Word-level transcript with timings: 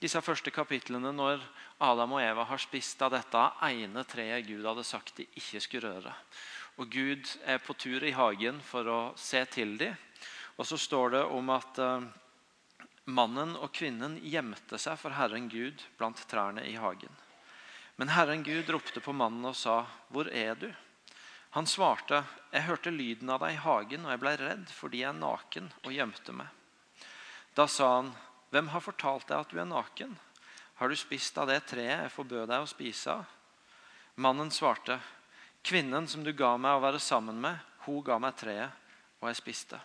disse 0.00 0.20
første 0.24 0.52
kapitlene 0.52 1.12
når 1.12 1.42
Adam 1.84 2.16
og 2.16 2.22
Eva 2.24 2.46
har 2.48 2.60
spist 2.62 3.02
av 3.04 3.12
dette 3.12 3.42
ene 3.68 4.04
treet 4.08 4.46
Gud 4.48 4.64
hadde 4.64 4.84
sagt 4.88 5.18
de 5.20 5.26
ikke 5.36 5.60
skulle 5.60 5.92
røre. 5.92 6.14
Og 6.80 6.88
Gud 6.88 7.28
er 7.44 7.60
på 7.60 7.76
tur 7.76 8.04
i 8.04 8.14
hagen 8.16 8.62
for 8.64 8.88
å 8.88 9.00
se 9.20 9.42
til 9.52 9.76
dem. 9.80 9.96
Og 10.56 10.66
så 10.68 10.78
står 10.80 11.16
det 11.16 11.22
om 11.36 11.50
at 11.52 11.80
uh, 11.80 12.04
mannen 13.08 13.52
og 13.56 13.72
kvinnen 13.76 14.16
gjemte 14.24 14.80
seg 14.80 14.96
for 15.00 15.16
Herren 15.16 15.48
Gud 15.52 15.84
blant 15.98 16.20
trærne 16.30 16.64
i 16.68 16.78
hagen. 16.80 17.12
Men 18.00 18.12
Herren 18.16 18.44
Gud 18.46 18.70
ropte 18.72 19.02
på 19.04 19.12
mannen 19.12 19.44
og 19.44 19.56
sa, 19.56 19.84
'Hvor 20.08 20.32
er 20.32 20.54
du?' 20.54 20.72
Han 21.50 21.66
svarte, 21.66 22.24
'Jeg 22.52 22.62
hørte 22.62 22.90
lyden 22.90 23.30
av 23.30 23.40
deg 23.40 23.52
i 23.52 23.62
hagen, 23.64 24.04
og 24.04 24.10
jeg 24.10 24.20
ble 24.20 24.36
redd 24.36 24.68
fordi 24.72 25.02
jeg 25.02 25.08
er 25.08 25.20
naken, 25.20 25.72
og 25.84 25.92
gjemte 25.92 26.32
meg.' 26.32 26.48
Da 27.54 27.66
sa 27.66 27.96
han, 27.96 28.14
'Hvem 28.50 28.68
har 28.68 28.82
fortalt 28.82 29.28
deg 29.28 29.38
at 29.38 29.50
du 29.50 29.60
er 29.60 29.68
naken?' 29.68 30.18
'Har 30.74 30.88
du 30.88 30.96
spist 30.96 31.38
av 31.38 31.46
det 31.46 31.60
treet 31.68 32.02
jeg 32.02 32.12
forbød 32.14 32.48
deg 32.48 32.62
å 32.62 32.70
spise 32.70 33.12
av?' 33.12 33.26
Mannen 34.16 34.50
svarte, 34.50 35.00
'Kvinnen 35.62 36.08
som 36.08 36.24
du 36.24 36.32
ga 36.32 36.56
meg 36.56 36.76
å 36.76 36.82
være 36.82 36.98
sammen 36.98 37.40
med, 37.40 37.58
hun 37.86 38.02
ga 38.02 38.18
meg 38.18 38.36
treet, 38.36 38.70
og 39.20 39.28
jeg 39.28 39.36
spiste.' 39.36 39.80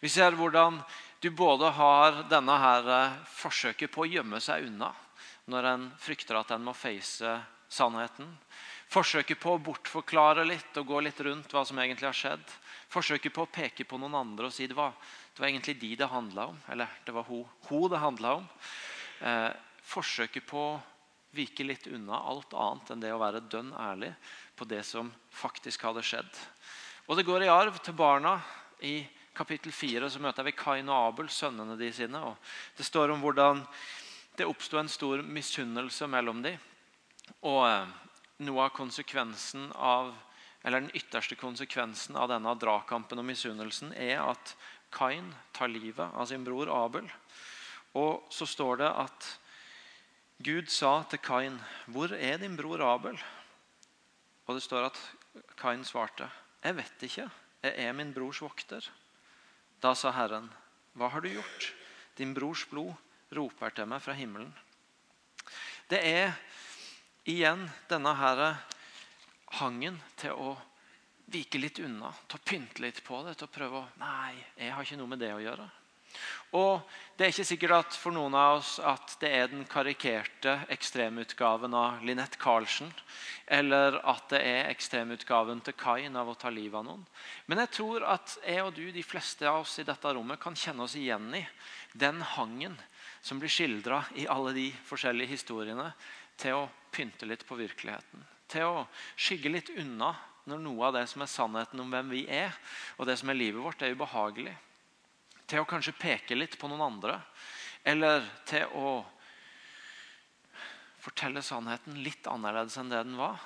Vi 0.00 0.08
ser 0.08 0.32
hvordan 0.32 0.80
du 1.20 1.30
både 1.30 1.70
har 1.76 2.22
denne 2.30 2.56
her 2.56 2.86
eh, 2.88 3.16
forsøket 3.36 3.92
på 3.92 4.06
å 4.06 4.08
gjemme 4.08 4.40
seg 4.40 4.64
unna 4.70 4.94
når 5.52 5.66
en 5.68 5.88
frykter 6.00 6.38
at 6.40 6.50
en 6.54 6.64
må 6.64 6.72
face 6.72 7.34
sannheten. 7.68 8.30
Forsøket 8.90 9.38
på 9.38 9.54
å 9.54 9.62
bortforklare 9.62 10.44
litt 10.46 10.78
og 10.80 10.86
gå 10.88 11.00
litt 11.04 11.20
rundt 11.20 11.52
hva 11.52 11.62
som 11.66 11.78
egentlig 11.78 12.08
har 12.08 12.16
skjedd. 12.16 12.54
Forsøket 12.90 13.34
på 13.34 13.44
å 13.44 13.50
peke 13.52 13.84
på 13.84 13.98
noen 14.00 14.16
andre 14.18 14.48
og 14.48 14.54
si 14.54 14.66
det 14.70 14.78
var, 14.78 14.96
det 15.40 15.46
var 15.46 15.54
egentlig 15.54 15.78
de 15.80 15.96
det 15.96 16.06
handla 16.06 16.46
om. 16.46 16.56
Eller 16.68 16.88
det 17.04 17.12
var 17.16 17.22
hun, 17.24 17.46
hun 17.70 17.90
det 17.90 17.98
handla 17.98 18.32
om. 18.34 18.48
Eh, 19.24 19.52
forsøket 19.88 20.44
på 20.44 20.60
å 20.60 20.80
vike 21.32 21.64
litt 21.64 21.86
unna 21.88 22.18
alt 22.28 22.52
annet 22.52 22.90
enn 22.92 23.00
det 23.00 23.12
å 23.14 23.20
være 23.22 23.40
dønn 23.48 23.70
ærlig 23.72 24.10
på 24.52 24.66
det 24.68 24.82
som 24.84 25.08
faktisk 25.32 25.86
hadde 25.88 26.02
skjedd. 26.04 26.28
Og 27.08 27.16
det 27.16 27.24
går 27.24 27.46
i 27.46 27.48
arv 27.48 27.78
til 27.80 27.96
barna. 27.96 28.34
I 28.84 29.00
kapittel 29.32 29.72
4 29.72 30.10
så 30.12 30.20
møter 30.20 30.44
vi 30.44 30.52
Kain 30.52 30.92
og 30.92 31.06
Abel, 31.08 31.30
sønnene 31.32 31.78
de 31.80 31.88
sine. 31.88 32.20
og 32.20 32.36
Det 32.76 32.84
står 32.84 33.14
om 33.14 33.24
hvordan 33.24 33.62
det 34.36 34.44
oppsto 34.44 34.76
en 34.76 34.92
stor 34.92 35.22
misunnelse 35.24 36.04
mellom 36.04 36.42
dem. 36.44 36.58
Og 37.48 37.62
eh, 37.64 37.94
noe 38.44 38.66
av 38.66 38.76
konsekvensen 38.76 39.70
av, 39.72 40.12
eller 40.60 40.84
den 40.84 40.92
ytterste 41.00 41.40
konsekvensen 41.40 42.20
av 42.20 42.28
denne 42.28 42.52
dragkampen 42.60 43.24
og 43.24 43.26
misunnelsen 43.30 43.96
er 43.96 44.20
at 44.20 44.54
Kain 44.90 45.34
tar 45.52 45.68
livet 45.68 46.14
av 46.14 46.26
sin 46.26 46.44
bror 46.44 46.70
Abel. 46.72 47.06
Og 47.98 48.26
så 48.30 48.46
står 48.46 48.82
det 48.82 48.90
at 48.90 49.28
Gud 50.40 50.70
sa 50.72 51.02
til 51.02 51.18
Kain, 51.18 51.60
'Hvor 51.86 52.12
er 52.12 52.38
din 52.38 52.56
bror 52.56 52.80
Abel?' 52.80 53.22
Og 54.46 54.54
det 54.54 54.62
står 54.62 54.86
at 54.86 54.98
Kain 55.56 55.84
svarte, 55.84 56.30
'Jeg 56.64 56.76
vet 56.76 57.02
ikke. 57.02 57.30
Jeg 57.62 57.74
er 57.76 57.92
min 57.92 58.14
brors 58.14 58.40
vokter.' 58.40 58.90
Da 59.82 59.94
sa 59.94 60.10
Herren, 60.10 60.52
'Hva 60.96 61.08
har 61.08 61.20
du 61.20 61.28
gjort?' 61.28 61.74
'Din 62.16 62.34
brors 62.34 62.64
blod 62.64 62.94
roper 63.36 63.70
til 63.70 63.86
meg 63.86 64.02
fra 64.02 64.12
himmelen.' 64.12 64.54
Det 65.90 66.00
er 66.06 66.32
igjen 67.26 67.70
denne 67.90 68.14
her 68.14 68.56
hangen 69.58 70.00
til 70.16 70.32
å 70.32 70.56
vike 71.30 71.60
litt 71.60 71.78
unna, 71.82 72.12
til 72.26 72.40
å 72.40 72.46
pynte 72.46 72.82
litt 72.82 73.02
på 73.06 73.22
det, 73.26 73.36
til 73.38 73.48
å 73.48 73.54
prøve 73.54 73.82
å 73.82 73.88
Nei, 74.02 74.34
jeg 74.58 74.74
har 74.74 74.86
ikke 74.86 74.98
noe 75.00 75.12
med 75.12 75.22
det 75.22 75.34
å 75.34 75.42
gjøre. 75.42 75.68
Og 76.58 76.82
Det 77.16 77.26
er 77.26 77.32
ikke 77.34 77.44
sikkert 77.44 77.74
at 77.76 77.96
for 78.00 78.16
noen 78.16 78.32
av 78.34 78.58
oss 78.62 78.70
at 78.80 79.12
det 79.20 79.28
er 79.36 79.50
den 79.52 79.66
karikerte 79.68 80.54
ekstremutgaven 80.72 81.74
av 81.76 81.98
Linette 82.00 82.40
Carlsen, 82.40 82.88
eller 83.44 83.98
at 84.08 84.24
det 84.32 84.40
er 84.40 84.70
ekstremutgaven 84.70 85.60
til 85.66 85.76
Kain 85.76 86.16
av 86.16 86.30
å 86.32 86.36
ta 86.40 86.48
livet 86.48 86.78
av 86.80 86.86
noen. 86.86 87.02
Men 87.44 87.60
jeg 87.60 87.74
tror 87.76 88.06
at 88.08 88.38
jeg 88.40 88.64
og 88.64 88.72
du, 88.72 88.86
de 88.88 89.04
fleste 89.04 89.44
av 89.44 89.66
oss 89.66 89.76
i 89.82 89.84
dette 89.84 90.14
rommet, 90.16 90.40
kan 90.40 90.56
kjenne 90.56 90.86
oss 90.86 90.96
igjen 90.96 91.28
i 91.36 91.44
den 91.92 92.24
hangen 92.38 92.78
som 93.20 93.36
blir 93.36 93.52
skildra 93.52 94.00
i 94.16 94.24
alle 94.24 94.56
de 94.56 94.70
forskjellige 94.88 95.34
historiene, 95.36 95.90
til 96.40 96.56
å 96.56 96.68
pynte 96.88 97.28
litt 97.28 97.44
på 97.44 97.60
virkeligheten. 97.60 98.24
Til 98.48 98.64
å 98.64 98.86
skygge 99.12 99.52
litt 99.52 99.68
unna 99.76 100.14
når 100.48 100.60
noe 100.64 100.88
av 100.88 100.96
det 100.96 101.04
som 101.10 101.22
er 101.24 101.30
sannheten 101.30 101.82
om 101.82 101.92
hvem 101.92 102.10
vi 102.12 102.24
er, 102.32 102.54
og 102.96 103.08
det 103.08 103.18
som 103.20 103.30
er 103.32 103.38
livet 103.38 103.62
vårt, 103.62 103.82
er 103.82 103.96
ubehagelig 103.96 104.56
til 105.50 105.62
å 105.62 105.68
kanskje 105.68 105.96
peke 105.98 106.36
litt 106.38 106.56
på 106.60 106.70
noen 106.70 106.86
andre. 106.86 107.18
Eller 107.82 108.22
til 108.48 108.70
å 108.76 109.00
fortelle 111.00 111.42
sannheten 111.42 111.98
litt 112.04 112.28
annerledes 112.30 112.76
enn 112.78 112.92
det 112.92 113.02
den 113.02 113.18
var. 113.18 113.40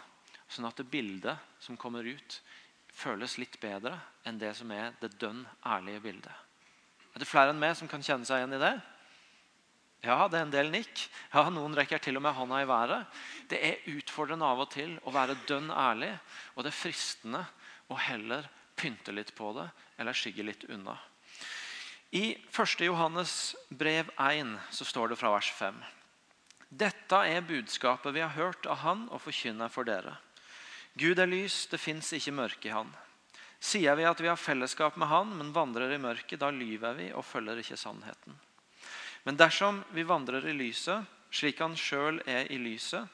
Sånn 0.50 0.69
at 0.69 0.78
det 0.78 0.91
bildet 0.91 1.41
som 1.62 1.78
kommer 1.81 2.04
ut, 2.04 2.41
føles 2.94 3.38
litt 3.41 3.56
bedre 3.62 3.97
enn 4.27 4.38
det 4.38 4.53
som 4.59 4.71
er 4.75 4.93
det 5.00 5.15
dønn 5.19 5.43
ærlige 5.66 6.03
bildet. 6.04 6.34
Er 7.15 7.22
det 7.22 7.31
flere 7.31 7.54
enn 7.54 7.62
meg 7.62 7.77
som 7.78 7.91
kan 7.91 8.03
kjenne 8.04 8.27
seg 8.27 8.43
igjen 8.43 8.56
i 8.59 8.62
det? 8.62 8.75
Ja, 10.04 10.26
det 10.28 10.37
er 10.37 10.44
en 10.44 10.53
del 10.53 10.69
nikk. 10.72 11.06
Ja, 11.32 11.47
Noen 11.48 11.76
rekker 11.76 12.03
til 12.03 12.19
og 12.19 12.25
med 12.26 12.37
hånda 12.37 12.60
i 12.60 12.69
været. 12.69 13.06
Det 13.48 13.60
er 13.65 13.87
utfordrende 13.94 14.44
av 14.44 14.60
og 14.66 14.70
til 14.75 14.98
å 15.04 15.15
være 15.15 15.38
dønn 15.48 15.70
ærlig, 15.72 16.12
og 16.54 16.65
det 16.65 16.72
er 16.75 16.82
fristende 16.82 17.41
å 17.88 17.97
heller 17.97 18.48
pynte 18.76 19.15
litt 19.16 19.32
på 19.37 19.53
det 19.56 19.66
eller 20.03 20.16
skygge 20.16 20.44
litt 20.44 20.66
unna. 20.69 20.98
I 22.15 22.37
1. 22.53 22.84
Johannes 22.87 23.56
brev 23.69 24.10
1 24.20 24.54
så 24.70 24.87
står 24.87 25.12
det 25.12 25.19
fra 25.19 25.32
vers 25.34 25.50
5. 25.56 25.81
Dette 26.69 27.19
er 27.26 27.47
budskapet 27.47 28.15
vi 28.15 28.22
har 28.22 28.34
hørt 28.36 28.66
av 28.66 28.82
Han 28.84 29.09
og 29.09 29.22
forkynner 29.25 29.72
for 29.72 29.88
dere. 29.88 30.16
Gud 30.94 31.19
er 31.19 31.31
lys, 31.31 31.65
det 31.71 31.81
fins 31.82 32.12
ikke 32.15 32.34
mørke 32.34 32.71
i 32.71 32.75
Han. 32.75 32.91
Sier 33.59 33.97
vi 33.97 34.06
at 34.06 34.21
vi 34.21 34.28
har 34.31 34.38
fellesskap 34.38 34.98
med 35.00 35.09
Han, 35.10 35.32
men 35.38 35.54
vandrer 35.54 35.94
i 35.94 36.03
mørket, 36.03 36.38
da 36.42 36.50
lyver 36.54 36.98
vi 36.98 37.09
og 37.15 37.25
følger 37.26 37.62
ikke 37.62 37.78
sannheten. 37.81 38.36
Men 39.25 39.39
dersom 39.41 39.83
vi 39.97 40.05
vandrer 40.05 40.47
i 40.47 40.53
lyset, 40.53 41.05
slik 41.33 41.61
Han 41.65 41.77
sjøl 41.77 42.21
er 42.29 42.51
i 42.53 42.59
lyset, 42.61 43.09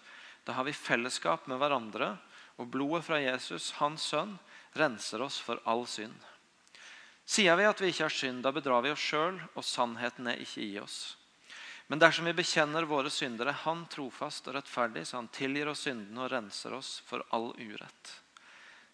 da 0.45 0.57
har 0.57 0.67
vi 0.67 0.75
fellesskap 0.75 1.47
med 1.47 1.61
hverandre, 1.61 2.17
og 2.59 2.69
blodet 2.69 3.07
fra 3.07 3.21
Jesus, 3.23 3.71
Hans 3.79 4.11
sønn, 4.11 4.35
renser 4.77 5.23
oss 5.23 5.39
for 5.41 5.63
all 5.65 5.87
synd. 5.89 6.19
Sier 7.31 7.57
vi 7.57 7.67
at 7.69 7.81
vi 7.81 7.93
ikke 7.93 8.09
har 8.09 8.15
synd, 8.15 8.43
da 8.43 8.53
bedrar 8.53 8.83
vi 8.83 8.93
oss 8.93 9.05
sjøl, 9.07 9.39
og 9.55 9.65
sannheten 9.65 10.27
er 10.27 10.43
ikke 10.43 10.65
i 10.67 10.79
oss. 10.83 11.17
Men 11.91 11.99
dersom 12.03 12.27
vi 12.27 12.35
bekjenner 12.39 12.87
våre 12.91 13.11
synder, 13.11 13.51
er 13.51 13.63
Han 13.65 13.87
trofast 13.91 14.47
og 14.51 14.55
rettferdig, 14.59 15.07
så 15.07 15.19
Han 15.19 15.31
tilgir 15.35 15.71
oss 15.71 15.87
syndene 15.87 16.25
og 16.27 16.31
renser 16.31 16.75
oss 16.75 17.01
for 17.07 17.25
all 17.35 17.53
urett. 17.59 18.13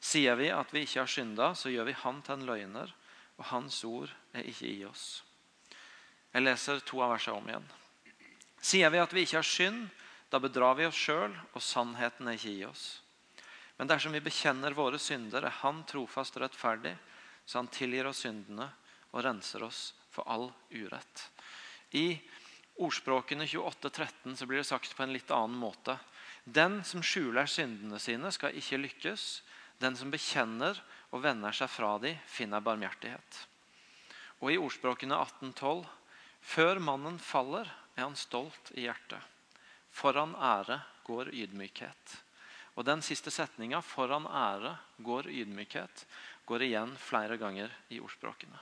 Sier 0.01 0.37
vi 0.37 0.51
at 0.53 0.73
vi 0.73 0.85
ikke 0.85 1.03
har 1.03 1.11
synda, 1.11 1.55
så 1.55 1.73
gjør 1.73 1.91
vi 1.91 2.01
Han 2.05 2.23
til 2.23 2.37
en 2.39 2.47
løgner, 2.49 2.93
og 3.37 3.49
Hans 3.51 3.83
ord 3.85 4.13
er 4.33 4.49
ikke 4.49 4.69
i 4.69 4.85
oss. 4.89 5.26
Jeg 6.37 6.45
leser 6.45 6.83
to 6.85 6.99
av 7.01 7.15
versene 7.15 7.41
om 7.41 7.47
igjen. 7.49 7.69
Sier 8.61 8.91
vi 8.93 8.99
at 9.01 9.13
vi 9.17 9.23
ikke 9.25 9.39
har 9.39 9.47
synd, 9.49 9.87
da 10.29 10.37
bedrar 10.43 10.75
vi 10.77 10.85
oss 10.85 10.99
sjøl, 11.01 11.33
og 11.57 11.65
sannheten 11.65 12.29
er 12.29 12.37
ikke 12.37 12.53
i 12.53 12.67
oss. 12.69 12.83
Men 13.79 13.89
dersom 13.89 14.13
vi 14.13 14.21
bekjenner 14.21 14.77
våre 14.77 15.01
synder, 15.01 15.47
er 15.49 15.57
Han 15.63 15.81
trofast 15.89 16.37
og 16.37 16.45
rettferdig, 16.45 16.93
så 17.49 17.63
han 17.63 17.73
tilgir 17.73 18.11
oss 18.11 18.21
syndene 18.27 18.69
og 19.15 19.25
renser 19.25 19.65
oss 19.65 19.95
for 20.13 20.29
all 20.29 20.51
urett. 20.77 21.25
I 21.97 22.21
ordspråkene 22.85 23.49
28-13 23.49 24.37
så 24.37 24.45
blir 24.45 24.61
det 24.61 24.69
sagt 24.69 24.93
på 24.93 25.07
en 25.07 25.17
litt 25.17 25.33
annen 25.33 25.57
måte. 25.57 25.97
Den 26.45 26.83
som 26.85 27.01
skjuler 27.01 27.49
syndene 27.49 27.97
sine, 27.97 28.29
skal 28.29 28.53
ikke 28.61 28.85
lykkes. 28.85 29.29
Den 29.81 29.97
som 29.97 30.13
bekjenner 30.13 30.85
og 31.17 31.25
vender 31.25 31.57
seg 31.57 31.73
fra 31.73 31.97
dem, 32.03 32.21
finner 32.29 32.61
barmhjertighet. 32.61 33.47
Og 34.45 34.53
i 34.53 34.61
ordspråkene 34.61 35.17
18-12 35.17 35.87
Før 36.47 36.79
mannen 36.79 37.19
faller, 37.19 37.67
er 37.97 38.07
han 38.07 38.17
stolt 38.19 38.71
i 38.77 38.87
hjertet. 38.87 39.19
Foran 39.91 40.37
ære 40.39 40.79
går 41.07 41.33
ydmykhet. 41.35 42.17
Og 42.77 42.85
den 42.85 43.03
siste 43.03 43.33
setninga, 43.33 43.81
'foran 43.81 44.27
ære 44.29 44.77
går 45.03 45.31
ydmykhet', 45.33 46.05
går 46.47 46.63
igjen 46.63 46.97
flere 46.97 47.37
ganger 47.37 47.73
i 47.91 47.99
ordspråkene. 48.01 48.59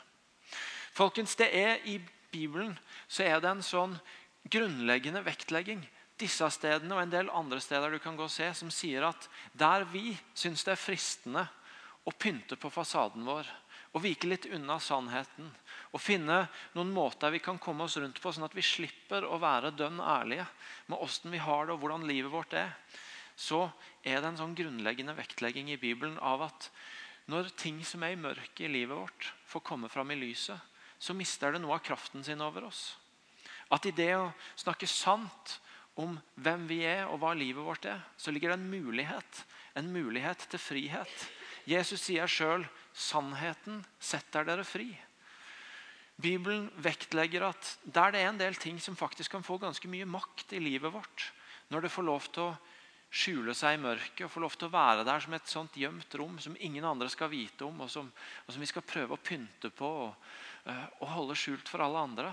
Folkens, 0.95 1.35
det 1.37 1.51
er 1.53 1.83
I 1.85 1.99
Bibelen 2.31 2.79
så 3.09 3.23
er 3.27 3.41
det 3.41 3.51
en 3.51 3.63
sånn 3.63 3.99
grunnleggende 4.51 5.25
vektlegging 5.25 5.83
disse 6.21 6.47
stedene 6.55 6.95
og 6.95 7.03
en 7.03 7.13
del 7.13 7.31
andre 7.35 7.61
steder 7.63 7.91
du 7.91 7.99
kan 8.03 8.17
gå 8.17 8.27
og 8.29 8.33
se, 8.33 8.47
som 8.55 8.71
sier 8.71 9.07
at 9.09 9.29
der 9.53 9.85
vi 9.91 10.15
syns 10.35 10.65
det 10.65 10.75
er 10.77 10.81
fristende 10.81 11.47
å 12.07 12.15
pynte 12.15 12.57
på 12.61 12.71
fasaden 12.71 13.27
vår 13.27 13.49
og 13.95 14.03
vike 14.05 14.29
litt 14.29 14.47
unna 14.47 14.79
sannheten 14.83 15.51
og 15.95 16.03
finne 16.03 16.41
noen 16.75 16.91
måter 16.91 17.31
vi 17.31 17.41
kan 17.43 17.61
komme 17.63 17.87
oss 17.87 17.97
rundt 18.03 18.19
på, 18.21 18.33
sånn 18.35 18.49
at 18.49 18.57
vi 18.57 18.65
slipper 18.67 19.27
å 19.29 19.39
være 19.39 19.75
dønn 19.79 20.01
ærlige 20.03 20.47
med 20.91 20.99
åssen 20.99 21.31
vi 21.31 21.43
har 21.43 21.69
det 21.69 21.77
og 21.77 21.85
hvordan 21.85 22.07
livet 22.09 22.33
vårt 22.33 22.57
er, 22.59 22.75
så 23.39 23.69
er 24.03 24.19
det 24.19 24.33
en 24.33 24.41
sånn 24.43 24.57
grunnleggende 24.59 25.15
vektlegging 25.15 25.71
i 25.71 25.79
Bibelen 25.81 26.19
av 26.19 26.49
at 26.51 26.69
når 27.31 27.55
ting 27.57 27.79
som 27.87 28.03
er 28.05 28.15
i 28.15 28.21
mørket 28.21 28.67
i 28.67 28.73
livet 28.73 28.99
vårt, 28.99 29.31
får 29.49 29.65
komme 29.65 29.89
fram 29.89 30.11
i 30.13 30.19
lyset, 30.19 30.59
så 30.99 31.15
mister 31.17 31.55
det 31.55 31.63
noe 31.63 31.79
av 31.79 31.85
kraften 31.87 32.25
sin 32.27 32.43
over 32.45 32.67
oss. 32.69 32.97
At 33.73 33.87
i 33.89 33.95
det 33.97 34.13
å 34.19 34.33
snakke 34.61 34.89
sant 34.91 35.59
om 36.01 36.19
hvem 36.43 36.67
vi 36.69 36.83
er 36.87 37.07
og 37.07 37.21
hva 37.23 37.33
livet 37.39 37.65
vårt 37.65 37.87
er, 37.89 38.03
så 38.19 38.35
ligger 38.35 38.53
det 38.53 38.59
en 38.59 38.71
mulighet. 38.71 39.43
En 39.79 39.91
mulighet 39.95 40.47
til 40.51 40.61
frihet. 40.61 41.27
Jesus 41.65 42.03
sier 42.03 42.29
sjøl 42.29 42.67
'sannheten 42.93 43.85
setter 43.99 44.45
dere 44.45 44.67
fri'. 44.67 44.93
Bibelen 46.15 46.69
vektlegger 46.79 47.49
at 47.49 47.75
der 47.83 48.15
det 48.15 48.21
er 48.23 48.31
en 48.31 48.39
del 48.39 48.55
ting 48.55 48.79
som 48.81 48.97
faktisk 48.97 49.35
kan 49.35 49.43
få 49.43 49.59
ganske 49.59 49.89
mye 49.91 50.07
makt 50.07 50.55
i 50.55 50.63
livet 50.63 50.93
vårt, 50.95 51.33
når 51.69 51.87
det 51.87 51.93
får 51.95 52.07
lov 52.07 52.29
til 52.31 52.47
å 52.47 52.57
skjule 53.15 53.55
seg 53.55 53.77
i 53.77 53.83
mørket 53.83 54.25
og 54.27 54.33
få 54.33 54.43
lov 54.43 54.57
til 54.59 54.69
å 54.69 54.75
være 54.75 55.05
der 55.07 55.23
som 55.23 55.35
et 55.37 55.51
sånt 55.51 55.77
gjemt 55.79 56.17
rom 56.19 56.39
som 56.43 56.57
ingen 56.59 56.87
andre 56.87 57.09
skal 57.11 57.31
vite 57.31 57.67
om, 57.67 57.85
og 57.85 57.91
som, 57.91 58.09
og 58.11 58.55
som 58.55 58.63
vi 58.63 58.71
skal 58.71 58.87
prøve 58.87 59.15
å 59.15 59.23
pynte 59.23 59.71
på 59.71 59.91
og, 60.07 60.33
uh, 60.67 60.87
og, 61.01 61.09
holde 61.15 61.39
skjult 61.39 61.71
for 61.71 61.85
alle 61.85 62.03
andre, 62.09 62.33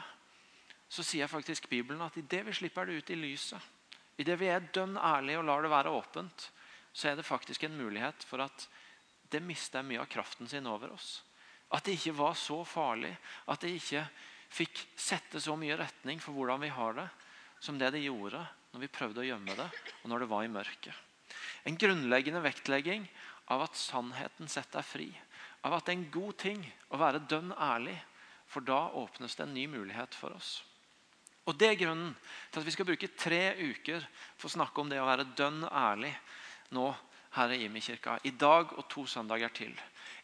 så 0.92 1.06
sier 1.06 1.30
faktisk 1.32 1.70
Bibelen 1.72 2.02
at 2.04 2.18
idet 2.18 2.44
vi 2.48 2.56
slipper 2.58 2.90
det 2.90 2.98
ut 2.98 3.14
i 3.14 3.20
lyset, 3.20 3.70
idet 4.18 4.38
vi 4.42 4.50
er 4.52 4.70
dønn 4.74 4.98
ærlige 4.98 5.42
og 5.42 5.48
lar 5.48 5.66
det 5.66 5.74
være 5.74 5.94
åpent, 5.94 6.48
så 6.94 7.12
er 7.12 7.18
det 7.18 7.30
faktisk 7.30 7.64
en 7.64 7.78
mulighet 7.78 8.26
for 8.28 8.44
at 8.44 8.66
det 9.32 9.40
mister 9.46 9.86
mye 9.86 10.02
av 10.02 10.10
kraften 10.12 10.50
sin 10.50 10.68
over 10.68 10.92
oss. 10.98 11.22
At 11.72 11.88
det 11.88 11.96
ikke 11.98 12.18
var 12.18 12.36
så 12.36 12.62
farlig, 12.68 13.12
at 13.48 13.64
det 13.64 13.76
ikke 13.78 14.04
fikk 14.52 14.82
sette 15.00 15.40
så 15.40 15.56
mye 15.60 15.78
retning 15.80 16.20
for 16.20 16.36
hvordan 16.36 16.64
vi 16.66 16.72
har 16.76 16.98
det, 16.98 17.08
som 17.64 17.78
det 17.80 17.94
det 17.96 18.04
gjorde 18.04 18.42
når 18.72 18.84
vi 18.84 18.92
prøvde 18.92 19.24
å 19.24 19.28
gjemme 19.28 19.56
det, 19.56 19.68
og 20.04 20.12
når 20.12 20.24
det 20.24 20.32
var 20.32 20.46
i 20.46 20.52
mørket. 20.52 20.96
En 21.68 21.78
grunnleggende 21.80 22.42
vektlegging 22.44 23.06
av 23.54 23.66
at 23.68 23.78
sannheten 23.78 24.50
setter 24.52 24.80
deg 24.80 24.88
fri. 24.88 25.10
Av 25.68 25.76
at 25.78 25.86
det 25.86 25.94
er 25.94 26.00
en 26.00 26.12
god 26.14 26.38
ting 26.42 26.64
å 26.90 27.00
være 27.00 27.24
dønn 27.30 27.54
ærlig, 27.54 27.96
for 28.52 28.66
da 28.66 28.90
åpnes 29.00 29.38
det 29.38 29.46
en 29.46 29.56
ny 29.56 29.68
mulighet 29.72 30.16
for 30.18 30.36
oss. 30.36 30.60
Og 31.50 31.58
Det 31.58 31.72
er 31.72 31.80
grunnen 31.80 32.14
til 32.52 32.62
at 32.62 32.68
vi 32.68 32.74
skal 32.76 32.88
bruke 32.88 33.14
tre 33.18 33.56
uker 33.58 34.04
for 34.38 34.48
å 34.48 34.56
snakke 34.56 34.82
om 34.82 34.92
det 34.92 35.00
å 35.02 35.08
være 35.08 35.32
dønn 35.38 35.64
ærlig 35.68 36.12
nå 36.76 36.92
her 37.38 37.54
i 37.56 37.64
Imi-kirka. 37.66 38.20
I 38.24 38.32
dag 38.32 38.74
og 38.78 38.88
to 38.92 39.06
søndager 39.08 39.54
til. 39.56 39.76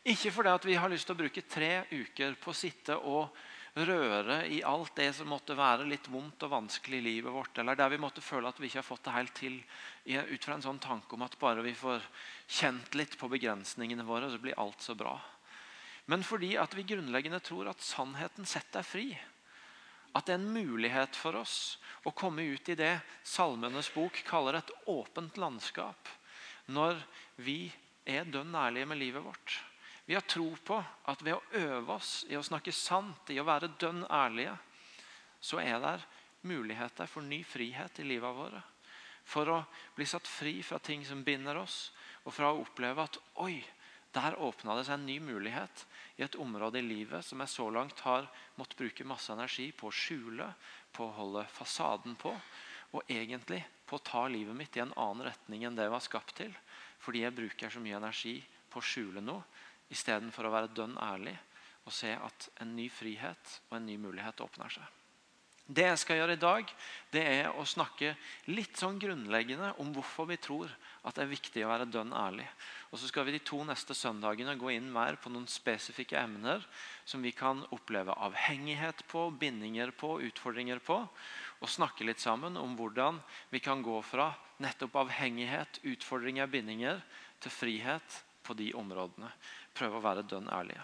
Ikke 0.07 0.31
fordi 0.31 0.71
vi 0.71 0.79
har 0.79 0.91
lyst 0.91 1.07
til 1.07 1.15
å 1.15 1.21
bruke 1.21 1.45
tre 1.47 1.85
uker 1.91 2.35
på 2.41 2.51
å 2.51 2.57
sitte 2.57 2.97
og 2.97 3.35
røre 3.77 4.39
i 4.49 4.61
alt 4.65 4.95
det 4.97 5.11
som 5.13 5.29
måtte 5.29 5.55
være 5.57 5.85
litt 5.85 6.07
vondt 6.09 6.43
og 6.47 6.53
vanskelig 6.53 6.97
i 6.97 7.05
livet 7.05 7.33
vårt, 7.33 7.57
eller 7.59 7.77
der 7.77 7.91
vi 7.93 7.99
måtte 8.01 8.23
føle 8.25 8.49
at 8.49 8.59
vi 8.59 8.69
ikke 8.69 8.79
har 8.79 8.87
fått 8.87 9.03
det 9.05 9.13
helt 9.13 9.35
til, 9.37 9.57
ut 10.07 10.45
fra 10.45 10.55
en 10.55 10.65
sånn 10.65 10.81
tanke 10.81 11.13
om 11.13 11.25
at 11.27 11.37
bare 11.39 11.65
vi 11.65 11.75
får 11.77 12.05
kjent 12.47 12.97
litt 12.97 13.17
på 13.19 13.29
begrensningene 13.29 14.05
våre, 14.07 14.31
så 14.31 14.41
blir 14.41 14.57
alt 14.57 14.81
så 14.81 14.95
bra. 14.97 15.17
Men 16.07 16.23
fordi 16.23 16.55
at 16.57 16.73
vi 16.73 16.87
grunnleggende 16.87 17.41
tror 17.43 17.69
at 17.69 17.83
sannheten 17.83 18.47
setter 18.47 18.79
deg 18.79 18.87
fri. 18.87 19.07
At 20.15 20.25
det 20.25 20.37
er 20.37 20.39
en 20.39 20.53
mulighet 20.55 21.17
for 21.19 21.35
oss 21.37 21.77
å 22.07 22.15
komme 22.15 22.47
ut 22.47 22.69
i 22.71 22.77
det 22.79 22.95
Salmenes 23.27 23.91
bok 23.93 24.23
kaller 24.25 24.57
et 24.57 24.71
åpent 24.89 25.37
landskap. 25.37 26.09
Når 26.67 26.99
vi 27.43 27.67
er 28.07 28.27
dønn 28.27 28.55
ærlige 28.55 28.87
med 28.87 28.99
livet 28.99 29.23
vårt. 29.23 29.57
Vi 30.07 30.15
har 30.15 30.23
tro 30.23 30.47
på 30.63 30.77
at 31.11 31.23
ved 31.23 31.35
å 31.35 31.59
øve 31.59 31.97
oss 31.97 32.21
i 32.31 32.37
å 32.39 32.43
snakke 32.43 32.71
sant, 32.71 33.27
i 33.31 33.39
å 33.41 33.47
være 33.47 33.73
dønn 33.79 34.05
ærlige, 34.07 34.55
så 35.43 35.59
er 35.59 35.79
det 35.83 35.97
muligheter 36.47 37.09
for 37.11 37.27
ny 37.27 37.41
frihet 37.43 37.99
i 37.99 38.07
livet 38.07 38.35
våre. 38.35 38.61
For 39.27 39.51
å 39.51 39.57
bli 39.95 40.07
satt 40.07 40.27
fri 40.27 40.61
fra 40.63 40.79
ting 40.79 41.03
som 41.05 41.25
binder 41.27 41.59
oss, 41.59 41.91
og 42.23 42.35
fra 42.35 42.53
å 42.53 42.61
oppleve 42.61 43.03
at 43.03 43.19
oi, 43.43 43.59
der 44.15 44.39
åpna 44.39 44.77
det 44.77 44.85
seg 44.87 44.95
en 44.95 45.05
ny 45.05 45.17
mulighet 45.19 45.83
i 46.17 46.23
et 46.25 46.37
område 46.39 46.79
i 46.79 46.85
livet 46.87 47.25
som 47.25 47.43
jeg 47.43 47.51
så 47.51 47.67
langt 47.69 47.99
har 48.05 48.29
måttet 48.55 48.79
bruke 48.79 49.05
masse 49.05 49.33
energi 49.33 49.67
på 49.75 49.89
å 49.89 49.93
skjule, 49.93 50.47
på 50.95 51.05
å 51.05 51.15
holde 51.19 51.43
fasaden 51.51 52.15
på, 52.19 52.31
og 52.95 53.03
egentlig 53.11 53.61
på 53.87 53.97
å 53.97 54.03
ta 54.03 54.25
livet 54.31 54.55
mitt 54.55 54.77
i 54.77 54.83
en 54.83 54.93
annen 54.95 55.27
retning 55.29 55.65
enn 55.67 55.75
det 55.77 55.87
jeg 55.87 55.95
var 55.95 56.03
skapt 56.03 56.35
til. 56.39 56.53
Fordi 57.03 57.23
jeg 57.23 57.35
bruker 57.35 57.71
så 57.71 57.81
mye 57.83 57.99
energi 57.99 58.37
på 58.71 58.81
å 58.81 58.85
skjule 58.85 59.23
noe 59.23 59.43
istedenfor 59.93 60.47
å 60.47 60.53
være 60.53 60.73
dønn 60.75 60.97
ærlig 60.99 61.37
og 61.87 61.95
se 61.95 62.11
at 62.11 62.49
en 62.63 62.75
ny 62.75 62.89
frihet 62.91 63.59
og 63.69 63.77
en 63.77 63.85
ny 63.87 63.95
mulighet 64.01 64.43
åpner 64.43 64.73
seg. 64.75 64.97
Det 65.67 65.83
jeg 65.83 65.99
skal 65.99 66.19
gjøre 66.21 66.35
i 66.37 66.39
dag, 66.39 66.69
det 67.11 67.21
er 67.27 67.47
å 67.59 67.65
snakke 67.67 68.13
litt 68.47 68.79
sånn 68.79 68.99
grunnleggende 69.01 69.73
om 69.83 69.89
hvorfor 69.95 70.29
vi 70.29 70.37
tror 70.39 70.71
at 71.03 71.17
det 71.17 71.25
er 71.25 71.31
viktig 71.33 71.65
å 71.65 71.71
være 71.73 71.89
dønn 71.91 72.13
ærlig. 72.15 72.45
Og 72.87 73.01
Så 73.01 73.09
skal 73.11 73.27
vi 73.27 73.33
de 73.35 73.41
to 73.43 73.59
neste 73.67 73.95
søndagene 73.95 74.55
gå 74.55 74.71
inn 74.71 74.87
mer 74.91 75.19
på 75.19 75.31
noen 75.31 75.47
spesifikke 75.51 76.21
emner 76.21 76.63
som 77.03 77.23
vi 77.23 77.33
kan 77.35 77.65
oppleve 77.75 78.15
avhengighet 78.15 79.03
på, 79.11 79.27
bindinger 79.35 79.91
på, 79.91 80.21
utfordringer 80.29 80.79
på. 80.79 81.01
Og 81.61 81.71
snakke 81.71 82.05
litt 82.05 82.21
sammen 82.21 82.57
om 82.59 82.75
hvordan 82.77 83.17
vi 83.49 83.61
kan 83.63 83.81
gå 83.85 83.97
fra 84.05 84.29
nettopp 84.61 84.95
avhengighet, 85.03 85.81
utfordringer, 85.85 86.49
bindinger 86.49 87.01
til 87.41 87.53
frihet 87.53 88.21
på 88.45 88.55
de 88.57 88.71
områdene 88.77 89.31
prøve 89.77 89.99
å 89.99 90.03
være 90.03 90.25
dønn 90.27 90.49
ærlige. 90.53 90.83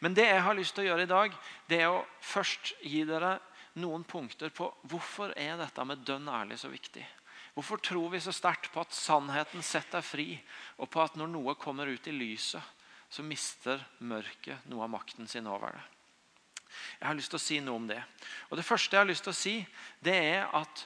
Men 0.00 0.14
det 0.16 0.26
jeg 0.28 0.42
har 0.44 0.56
lyst 0.56 0.74
til 0.76 0.86
å 0.86 0.90
gjøre 0.90 1.04
i 1.04 1.10
dag, 1.10 1.36
det 1.68 1.82
er 1.82 1.92
å 1.92 2.04
først 2.24 2.74
gi 2.82 3.02
dere 3.08 3.36
noen 3.78 4.04
punkter 4.08 4.52
på 4.54 4.70
hvorfor 4.90 5.34
er 5.38 5.58
dette 5.60 5.84
med 5.86 6.04
dønn 6.06 6.28
ærlig 6.32 6.58
så 6.60 6.70
viktig. 6.72 7.04
Hvorfor 7.54 7.80
tror 7.82 8.12
vi 8.12 8.20
så 8.22 8.32
sterkt 8.34 8.70
på 8.72 8.82
at 8.84 8.94
sannheten 8.94 9.64
setter 9.66 10.04
fri, 10.04 10.36
og 10.78 10.90
på 10.92 11.02
at 11.02 11.16
når 11.18 11.30
noe 11.32 11.56
kommer 11.58 11.90
ut 11.90 12.06
i 12.06 12.14
lyset, 12.14 12.62
så 13.10 13.24
mister 13.24 13.82
mørket 14.04 14.66
noe 14.70 14.84
av 14.86 14.92
makten 14.92 15.26
sin 15.26 15.48
over 15.50 15.74
det? 15.74 15.84
Jeg 16.98 17.06
har 17.08 17.16
lyst 17.18 17.32
til 17.32 17.40
å 17.40 17.46
si 17.46 17.58
noe 17.64 17.80
om 17.80 17.88
det. 17.88 18.00
Og 18.50 18.56
Det 18.56 18.66
første 18.66 18.96
jeg 18.96 19.02
har 19.02 19.10
lyst 19.10 19.26
til 19.26 19.34
å 19.34 19.40
si, 19.40 19.56
det 20.04 20.14
er 20.14 20.46
at 20.56 20.84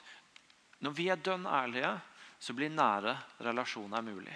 når 0.83 0.97
vi 0.97 1.09
er 1.09 1.21
dønn 1.21 1.45
ærlige, 1.47 1.93
så 2.39 2.53
blir 2.55 2.73
nære 2.73 3.15
relasjoner 3.45 4.03
mulig. 4.03 4.35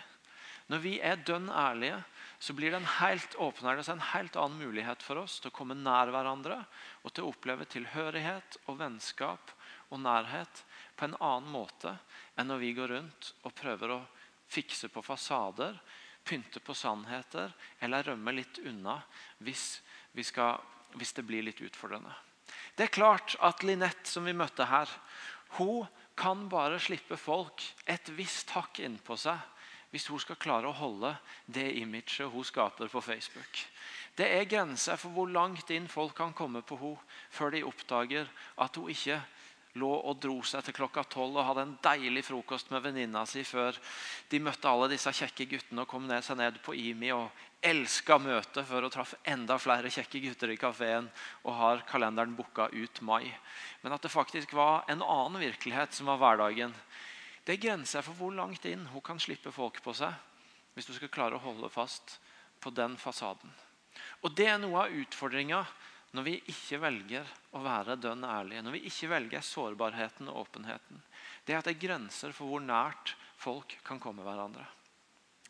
Når 0.68 0.80
vi 0.84 0.94
er 1.04 1.20
dønn 1.28 1.50
ærlige, 1.52 2.00
så 2.40 2.54
blir 2.54 2.72
det 2.72 2.82
en 2.82 2.92
helt, 3.00 3.36
åpner 3.42 3.80
det 3.80 3.86
seg 3.88 3.98
en 3.98 4.10
helt 4.12 4.36
annen 4.40 4.60
mulighet 4.62 5.04
for 5.04 5.24
oss 5.24 5.40
til 5.42 5.50
å 5.50 5.56
komme 5.56 5.78
nær 5.80 6.12
hverandre 6.14 6.60
og 7.02 7.12
til 7.12 7.26
å 7.26 7.32
oppleve 7.32 7.68
tilhørighet 7.72 8.60
og 8.68 8.78
vennskap 8.82 9.54
og 9.90 10.02
nærhet 10.04 10.64
på 11.00 11.08
en 11.08 11.18
annen 11.18 11.50
måte 11.52 11.96
enn 12.36 12.52
når 12.52 12.62
vi 12.62 12.74
går 12.78 12.94
rundt 12.94 13.32
og 13.48 13.56
prøver 13.58 13.96
å 13.96 14.02
fikse 14.52 14.92
på 14.92 15.04
fasader, 15.04 15.80
pynte 16.28 16.60
på 16.60 16.76
sannheter 16.76 17.54
eller 17.84 18.12
rømme 18.12 18.36
litt 18.36 18.60
unna 18.68 19.00
hvis, 19.44 19.80
vi 20.12 20.26
skal, 20.28 20.60
hvis 20.98 21.14
det 21.18 21.26
blir 21.28 21.46
litt 21.46 21.62
utfordrende. 21.62 22.14
Det 22.78 22.88
er 22.88 22.94
klart 22.94 23.36
at 23.44 23.64
Linette, 23.66 24.10
som 24.10 24.26
vi 24.28 24.36
møtte 24.38 24.68
her, 24.70 24.90
hun 25.58 25.88
kan 26.18 26.48
bare 26.50 26.80
slippe 26.82 27.18
folk 27.20 27.64
et 27.86 28.10
visst 28.18 28.52
hakk 28.56 28.82
innpå 28.84 29.18
seg 29.20 29.38
hvis 29.94 30.10
hun 30.12 30.20
skal 30.20 30.40
klare 30.42 30.68
å 30.68 30.76
holde 30.76 31.14
det 31.46 31.70
imaget 31.80 32.28
hun 32.34 32.46
skaper 32.46 32.90
på 32.92 33.02
Facebook. 33.02 33.62
Det 34.18 34.28
er 34.34 34.50
grenser 34.50 34.98
for 35.00 35.14
hvor 35.16 35.30
langt 35.32 35.70
inn 35.72 35.88
folk 35.88 36.16
kan 36.18 36.34
komme 36.36 36.64
på 36.66 36.78
henne 36.82 37.18
før 37.32 37.54
de 37.54 37.64
oppdager 37.64 38.30
at 38.58 38.76
hun 38.76 38.92
ikke 38.92 39.22
lå 39.78 39.90
og 40.10 40.20
dro 40.22 40.36
seg 40.46 40.66
til 40.66 40.76
klokka 40.78 41.04
tolv 41.12 41.38
og 41.38 41.46
hadde 41.48 41.66
en 41.68 41.76
deilig 41.86 42.26
frokost 42.28 42.72
med 42.74 42.84
venninna 42.86 43.24
si 43.30 43.44
før 43.48 43.78
de 44.32 44.42
møtte 44.44 44.70
alle 44.70 44.90
disse 44.92 45.14
kjekke 45.20 45.48
guttene 45.54 45.86
og 45.86 45.92
kom 45.92 46.08
ned 46.10 46.26
seg 46.26 46.40
ned 46.42 46.60
på 46.66 46.76
IMI 46.78 47.14
og 47.16 47.46
elska 47.64 48.20
møtet 48.22 48.68
før 48.70 48.88
hun 48.88 48.94
traff 48.94 49.16
enda 49.26 49.58
flere 49.62 49.92
kjekke 49.94 50.22
gutter 50.26 50.54
i 50.54 50.60
kafeen 50.62 51.10
og 51.44 51.54
har 51.58 51.86
kalenderen 51.90 52.36
booka 52.38 52.70
ut 52.74 53.02
mai. 53.02 53.30
Men 53.82 53.96
at 53.96 54.06
det 54.06 54.14
faktisk 54.14 54.54
var 54.58 54.86
en 54.92 55.06
annen 55.06 55.42
virkelighet 55.42 55.94
som 55.94 56.10
var 56.12 56.22
hverdagen 56.22 56.76
det 57.48 57.54
er 57.56 57.64
grenser 57.64 58.04
for 58.04 58.20
hvor 58.20 58.34
langt 58.36 58.66
inn 58.68 58.82
hun 58.92 59.00
kan 59.00 59.22
slippe 59.24 59.54
folk 59.56 59.80
på 59.80 59.94
seg 59.96 60.12
hvis 60.76 60.90
du 60.90 60.92
skal 60.98 61.12
klare 61.14 61.38
å 61.38 61.46
holde 61.46 61.70
fast 61.72 62.18
på 62.60 62.74
den 62.76 62.98
fasaden. 63.00 63.54
Og 64.22 64.34
Det 64.36 64.50
er 64.52 64.60
noe 64.60 64.84
av 64.84 64.94
utfordringa 64.94 65.62
når 66.16 66.26
vi 66.26 66.38
ikke 66.54 66.80
velger 66.82 67.36
å 67.58 67.62
være 67.66 67.98
dønn 68.00 68.24
ærlige. 68.24 68.64
Når 68.64 68.78
vi 68.78 68.86
ikke 68.90 69.12
velger 69.12 69.44
sårbarheten 69.44 70.32
og 70.32 70.46
åpenheten. 70.46 71.04
Det 71.46 71.54
er 71.54 71.60
at 71.60 71.68
det 71.68 71.76
er 71.76 71.86
grenser 71.88 72.36
for 72.36 72.52
hvor 72.52 72.64
nært 72.64 73.16
folk 73.42 73.78
kan 73.88 74.00
komme 74.02 74.26
hverandre. 74.26 74.66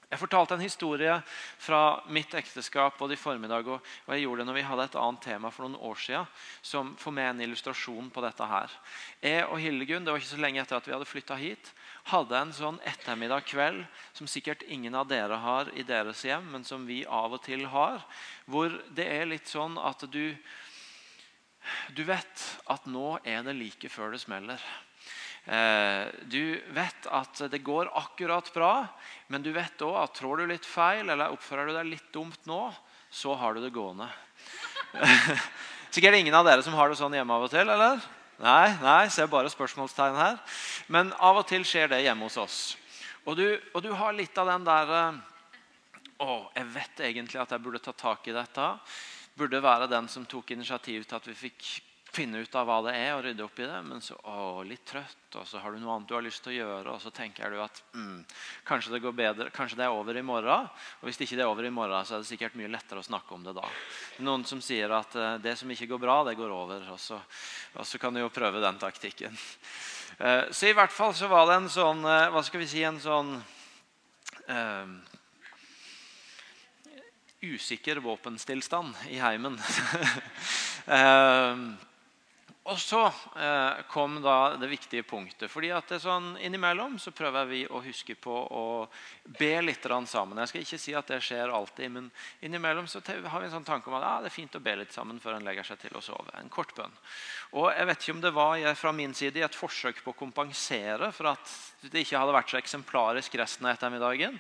Jeg 0.08 0.22
fortalte 0.22 0.56
en 0.56 0.64
historie 0.64 1.18
fra 1.60 2.00
mitt 2.16 2.32
ekteskap 2.40 2.96
både 2.96 3.18
i 3.18 3.20
formiddag 3.20 3.68
og, 3.68 3.88
jeg 4.08 4.22
gjorde 4.24 4.40
det 4.40 4.48
når 4.48 4.56
vi 4.56 4.64
hadde 4.70 4.86
et 4.88 4.96
annet 5.02 5.26
tema 5.26 5.50
for 5.52 5.66
noen 5.66 5.82
år 5.90 6.00
siden, 6.00 6.30
som 6.64 6.94
får 6.96 7.16
med 7.18 7.28
en 7.34 7.42
illustrasjon 7.44 8.08
på 8.16 8.24
dette 8.24 8.48
her. 8.48 8.72
Jeg 9.20 9.44
og 9.50 9.60
Hildegunn 9.60 10.08
det 10.08 10.14
var 10.14 10.24
ikke 10.24 10.32
så 10.32 10.40
lenge 10.40 10.64
etter 10.64 10.80
at 10.80 10.88
vi 10.88 10.96
hadde 10.96 11.10
flytta 11.10 11.36
hit, 11.42 11.74
hadde 12.08 12.38
en 12.40 12.54
sånn 12.56 12.80
ettermiddag 12.88 13.46
kveld 13.50 13.84
som 14.16 14.30
sikkert 14.30 14.64
ingen 14.72 14.96
av 14.96 15.10
dere 15.10 15.40
har 15.44 15.72
i 15.76 15.84
deres 15.88 16.24
hjem, 16.26 16.46
men 16.54 16.64
som 16.68 16.86
vi 16.88 17.02
av 17.04 17.36
og 17.36 17.44
til 17.46 17.66
har. 17.72 18.00
Hvor 18.48 18.74
det 18.96 19.08
er 19.12 19.30
litt 19.30 19.50
sånn 19.52 19.78
at 19.82 20.06
du, 20.12 20.36
du 21.96 22.04
vet 22.08 22.46
at 22.72 22.88
nå 22.88 23.18
er 23.24 23.44
det 23.48 23.58
like 23.58 23.92
før 23.92 24.16
det 24.16 24.22
smeller. 24.24 24.62
Eh, 25.48 26.08
du 26.28 26.60
vet 26.76 27.08
at 27.12 27.46
det 27.52 27.64
går 27.64 27.92
akkurat 27.96 28.50
bra, 28.54 28.74
men 29.32 29.44
du 29.44 29.54
vet 29.56 29.84
òg 29.84 29.96
at 30.02 30.16
trår 30.20 30.44
du 30.44 30.50
litt 30.52 30.68
feil 30.68 31.08
eller 31.08 31.32
oppfører 31.32 31.70
du 31.70 31.78
deg 31.78 31.92
litt 31.94 32.10
dumt 32.16 32.40
nå, 32.50 32.66
så 33.10 33.36
har 33.40 33.56
du 33.56 33.64
det 33.64 33.72
gående. 33.76 34.10
Sikkert 35.96 36.20
ingen 36.20 36.36
av 36.36 36.48
dere 36.48 36.64
som 36.64 36.76
har 36.76 36.92
det 36.92 37.00
sånn 37.00 37.16
hjemme 37.16 37.36
av 37.36 37.48
og 37.48 37.54
til? 37.54 37.68
eller? 37.68 38.04
Nei, 38.38 38.70
nei, 38.84 39.10
ser 39.10 39.29
bare 39.32 39.50
spørsmålstegn 39.50 40.17
her. 40.17 40.38
Men 40.94 41.10
av 41.17 41.39
og 41.41 41.48
til 41.50 41.65
skjer 41.65 41.89
det 41.89 42.03
hjemme 42.06 42.27
hos 42.27 42.38
oss. 42.38 42.60
Og 43.25 43.38
du, 43.39 43.48
og 43.74 43.82
du 43.84 43.89
har 43.98 44.13
litt 44.15 44.38
av 44.38 44.51
den 44.53 44.67
der 44.67 44.94
Å, 46.17 46.50
jeg 46.56 46.65
vet 46.74 47.01
egentlig 47.06 47.38
at 47.41 47.51
jeg 47.53 47.62
burde 47.62 47.82
ta 47.82 47.94
tak 47.94 48.25
i 48.29 48.34
dette. 48.34 48.70
Burde 49.38 49.62
være 49.62 49.89
den 49.89 50.08
som 50.10 50.25
tok 50.25 50.56
initiativ 50.56 51.03
til 51.06 51.17
at 51.17 51.27
vi 51.29 51.36
fikk 51.38 51.67
finne 52.18 52.42
ut 52.42 52.56
av 52.58 52.66
hva 52.66 52.78
det 52.88 52.94
er 52.98 53.12
og 53.14 53.24
rydde 53.26 53.46
opp 53.46 53.60
i 53.62 53.68
det. 53.68 53.78
Men 53.86 54.02
så 54.04 54.18
å, 54.18 54.64
litt 54.66 54.86
trøtt, 54.88 55.38
og 55.38 55.46
så 55.48 55.62
har 55.62 55.74
du 55.74 55.82
noe 55.82 55.96
annet 55.96 56.10
du 56.10 56.16
har 56.18 56.26
lyst 56.26 56.44
til 56.46 56.56
å 56.56 56.58
gjøre. 56.58 56.96
Og 56.96 57.04
så 57.04 57.12
tenker 57.14 57.54
du 57.54 57.60
at 57.62 57.82
mm, 57.94 58.22
kanskje 58.68 58.96
det 58.96 59.04
går 59.04 59.18
bedre, 59.18 59.50
kanskje 59.54 59.80
det 59.80 59.88
er 59.88 59.96
over 59.96 60.18
i 60.18 60.26
morgen. 60.26 60.70
Og 61.02 61.08
hvis 61.08 61.20
det 61.20 61.28
ikke 61.28 61.42
er 61.44 61.52
over 61.52 61.68
i 61.68 61.74
morgen, 61.74 62.08
så 62.08 62.18
er 62.18 62.24
det 62.24 62.32
sikkert 62.32 62.58
mye 62.58 62.72
lettere 62.74 63.04
å 63.04 63.08
snakke 63.08 63.38
om 63.38 63.46
det 63.46 63.54
da. 63.58 63.68
Noen 64.26 64.48
som 64.50 64.64
sier 64.64 64.94
at 64.98 65.18
uh, 65.20 65.36
det 65.44 65.58
som 65.60 65.74
ikke 65.74 65.90
går 65.94 66.02
bra, 66.02 66.18
det 66.28 66.38
går 66.40 66.56
over. 66.56 66.88
Og 66.96 67.02
så, 67.02 67.20
og 67.78 67.88
så 67.88 68.02
kan 68.02 68.16
du 68.16 68.24
jo 68.24 68.34
prøve 68.34 68.64
den 68.64 68.82
taktikken. 68.82 69.38
Uh, 70.18 70.50
så 70.56 70.72
i 70.72 70.78
hvert 70.78 70.96
fall 70.96 71.14
så 71.18 71.30
var 71.32 71.52
det 71.52 71.62
en 71.62 71.72
sånn 71.72 72.02
uh, 72.08 72.32
Hva 72.34 72.44
skal 72.46 72.64
vi 72.64 72.72
si 72.72 72.84
En 72.88 73.00
sånn 73.04 73.38
usikker 77.44 78.00
våpenstillstand 78.00 78.96
i 79.12 79.20
heimen. 79.20 79.58
Og 82.68 82.80
så 82.80 83.00
eh, 83.08 83.84
kom 83.88 84.18
da 84.20 84.58
det 84.60 84.68
viktige 84.68 85.04
punktet. 85.08 85.48
fordi 85.52 85.70
at 85.72 85.88
det 85.88 85.98
er 85.98 86.04
sånn 86.04 86.34
Innimellom 86.44 86.98
så 87.00 87.14
prøver 87.16 87.48
vi 87.48 87.62
å 87.64 87.80
huske 87.80 88.18
på 88.20 88.34
å 88.34 88.64
be 89.40 89.54
litt 89.64 89.88
sammen. 89.88 90.42
Jeg 90.42 90.52
skal 90.52 90.66
ikke 90.66 90.80
si 90.82 90.96
at 90.98 91.08
det 91.08 91.22
skjer 91.24 91.54
alltid, 91.54 91.92
men 91.92 92.10
innimellom 92.42 92.88
så 92.88 93.00
har 93.08 93.40
vi 93.40 93.46
en 93.48 93.54
sånn 93.56 93.68
tanke 93.68 93.88
om 93.88 93.96
at 93.96 94.04
ah, 94.04 94.20
det 94.20 94.32
er 94.32 94.36
fint 94.36 94.56
å 94.56 94.64
be 94.64 94.76
litt 94.82 94.92
sammen 94.92 95.20
før 95.20 95.38
en 95.38 95.48
legger 95.48 95.64
seg 95.64 95.80
til 95.80 95.96
å 95.96 96.04
sove. 96.04 96.34
En 96.36 96.52
kort 96.52 96.76
bønn. 96.76 96.92
Og 97.56 97.70
jeg 97.72 97.88
vet 97.88 98.04
ikke 98.04 98.18
om 98.18 98.26
det 98.26 98.34
var 98.36 98.76
fra 98.76 98.92
min 98.92 99.16
side 99.16 99.46
et 99.48 99.56
forsøk 99.56 100.04
på 100.04 100.12
å 100.12 100.20
kompensere 100.20 101.14
for 101.16 101.32
at 101.32 101.56
det 101.88 102.04
ikke 102.04 102.20
hadde 102.20 102.36
vært 102.36 102.52
så 102.52 102.60
eksemplarisk 102.60 103.40
resten 103.40 103.68
av 103.68 103.78
ettermiddagen. 103.78 104.36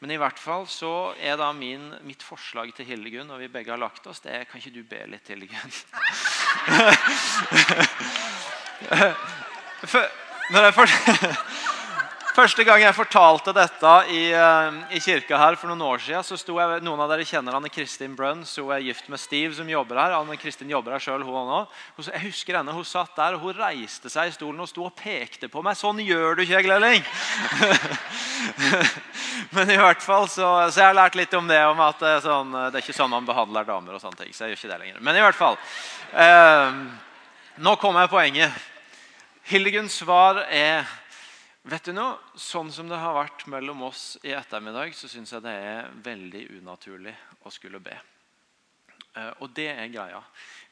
Men 0.00 0.12
i 0.12 0.20
hvert 0.20 0.40
fall 0.40 0.68
så 0.68 1.14
er 1.16 1.40
da 1.40 1.48
min, 1.56 1.90
mitt 2.04 2.24
forslag 2.24 2.74
til 2.76 2.88
Hildegunn, 2.88 3.32
og 3.32 3.40
vi 3.40 3.52
begge 3.52 3.72
har 3.72 3.80
lagt 3.80 4.08
oss, 4.10 4.20
det 4.24 4.36
er 4.36 4.48
kan 4.48 4.60
ikke 4.60 4.76
du 4.76 4.84
be 4.84 5.04
litt, 5.12 5.32
Hildegunn? 5.32 5.80
Når 10.50 10.64
jeg 10.64 10.74
Første 12.40 12.64
gang 12.64 12.80
jeg 12.80 12.96
fortalte 12.96 13.52
dette 13.52 13.90
i, 14.16 14.20
uh, 14.32 14.76
i, 14.96 15.00
kirka 15.04 15.36
her 15.36 15.58
for 15.60 15.68
noen 15.68 15.82
år 15.84 16.00
siden, 16.00 16.24
så 16.24 16.38
sto 16.40 16.54
jeg, 16.56 16.78
noen 16.86 17.02
av 17.04 17.10
dere 17.12 17.26
kjenner 17.28 17.58
Anne 17.58 17.68
Kristin 17.68 18.14
Bruns. 18.16 18.54
Hun 18.56 18.70
er 18.72 18.80
gift 18.80 19.10
med 19.12 19.20
Steve, 19.20 19.50
som 19.58 19.68
jobber 19.68 19.98
her. 20.00 20.14
Anne 20.16 20.38
Kristin 20.40 20.70
jobber 20.72 20.94
her 20.94 21.02
selv, 21.04 21.28
hun 21.28 21.50
også. 21.52 22.06
Jeg 22.06 22.22
husker 22.22 22.56
henne, 22.56 22.72
Hun 22.72 22.86
satt 22.88 23.12
der 23.18 23.36
og 23.36 23.44
hun 23.44 23.58
reiste 23.58 24.08
seg 24.08 24.30
i 24.30 24.32
stolen 24.32 24.62
og 24.64 24.70
sto 24.70 24.86
og 24.86 24.94
pekte 24.96 25.50
på 25.52 25.60
meg. 25.60 25.76
'Sånn 25.76 26.00
gjør 26.00 26.38
du 26.38 26.42
ikke, 26.46 26.62
Glelling!' 26.64 27.04
Men 29.58 29.74
i 29.74 29.76
hvert 29.76 30.00
fall 30.00 30.24
så, 30.32 30.48
så 30.70 30.80
jeg 30.80 30.86
har 30.86 30.96
lært 30.96 31.18
litt 31.20 31.36
om 31.36 31.50
det, 31.50 31.60
om 31.66 31.84
at 31.84 32.00
er, 32.00 32.22
sånn, 32.24 32.56
det 32.70 32.80
er 32.80 32.86
ikke 32.86 32.96
sånn 32.96 33.12
man 33.12 33.28
behandler 33.28 33.68
damer. 33.68 33.98
og 33.98 34.00
sånne 34.00 34.22
ting, 34.22 34.32
så 34.32 34.46
jeg 34.46 34.54
gjør 34.54 34.62
ikke 34.62 34.72
det 34.72 34.80
lenger. 34.86 35.04
Men 35.04 35.20
i 35.20 35.26
hvert 35.26 35.36
fall 35.36 35.60
Eh, 36.16 36.72
Nå 37.60 37.76
kommer 37.76 38.06
jeg 38.06 38.14
poenget. 38.16 38.64
Hildegunns 39.52 40.00
svar 40.00 40.40
er 40.48 40.88
Vet 41.62 41.84
du 41.84 41.92
noe? 41.92 42.16
Sånn 42.40 42.70
som 42.72 42.88
det 42.88 42.96
har 42.96 43.12
vært 43.12 43.44
mellom 43.52 43.82
oss 43.90 44.14
i 44.24 44.32
ettermiddag, 44.32 44.94
så 44.96 45.10
syns 45.12 45.34
jeg 45.34 45.44
det 45.44 45.52
er 45.52 45.90
veldig 46.04 46.46
unaturlig 46.56 47.12
å 47.44 47.52
skulle 47.52 47.82
be. 47.84 47.98
Eh, 49.12 49.32
og 49.44 49.52
det 49.52 49.68
er 49.74 49.92
greia. 49.92 50.22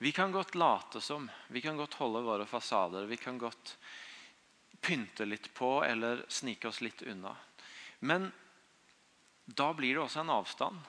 Vi 0.00 0.14
kan 0.16 0.33
godt 0.33 0.57
late 0.57 1.02
som, 1.04 1.28
vi 1.52 1.61
kan 1.61 1.76
godt 1.76 1.99
holde 2.00 2.25
våre 2.25 2.49
fasader. 2.49 3.04
Vi 3.11 3.21
kan 3.21 3.37
godt 3.38 3.76
pynte 4.80 5.26
litt 5.28 5.50
på 5.54 5.83
eller 5.85 6.25
snike 6.28 6.71
oss 6.71 6.80
litt 6.80 7.02
unna. 7.02 7.35
Men 8.00 8.30
da 9.45 9.73
blir 9.75 9.95
det 9.95 10.07
også 10.07 10.23
en 10.23 10.37
avstand 10.38 10.88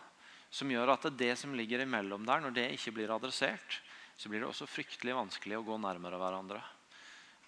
som 0.49 0.71
gjør 0.71 0.95
at 0.95 1.11
det, 1.17 1.33
som 1.37 1.51
ligger 1.55 1.83
imellom 1.83 2.23
der, 2.25 2.39
når 2.41 2.55
det 2.55 2.69
ikke 2.77 2.95
blir 2.95 3.11
adressert, 3.13 3.81
så 4.15 4.31
blir 4.31 4.41
det 4.41 4.49
også 4.49 4.67
fryktelig 4.67 5.17
vanskelig 5.17 5.59
å 5.59 5.65
gå 5.67 5.77
nærmere 5.81 6.19
hverandre. 6.21 6.63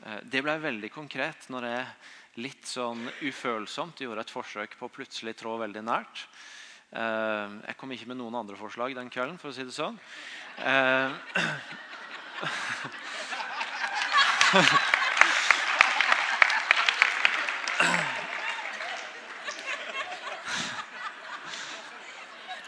Eh, 0.04 0.20
det 0.24 0.42
ble 0.44 0.58
veldig 0.62 0.92
konkret 0.94 1.48
når 1.54 1.68
jeg 1.70 1.86
litt 2.40 2.68
sånn 2.68 3.10
ufølsomt 3.28 4.00
gjorde 4.00 4.24
et 4.24 4.32
forsøk 4.32 4.78
på 4.80 4.88
å 4.88 4.94
plutselig 4.94 5.36
trå 5.40 5.58
veldig 5.60 5.84
nært. 5.84 6.26
Eh, 6.92 7.58
jeg 7.68 7.78
kom 7.80 7.92
ikke 7.92 8.08
med 8.12 8.20
noen 8.22 8.36
andre 8.40 8.56
forslag 8.60 8.96
den 8.96 9.12
kvelden, 9.12 9.38
for 9.42 9.52
å 9.52 9.56
si 9.56 9.64
det 9.68 9.76
sånn. 9.76 10.00
Eh, 10.64 11.12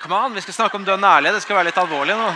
Kom 0.04 0.12
an, 0.12 0.34
vi 0.36 0.42
skal 0.44 0.54
snakke 0.54 0.76
om 0.76 0.84
dønn 0.84 1.04
ærlig. 1.08 1.32
Det 1.32 1.42
skal 1.46 1.56
være 1.56 1.70
litt 1.70 1.80
alvorlig 1.80 2.16
nå. 2.20 2.28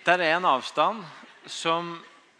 Det 0.00 0.14
er 0.16 0.22
en 0.32 0.46
avstand 0.48 1.02
som 1.44 1.90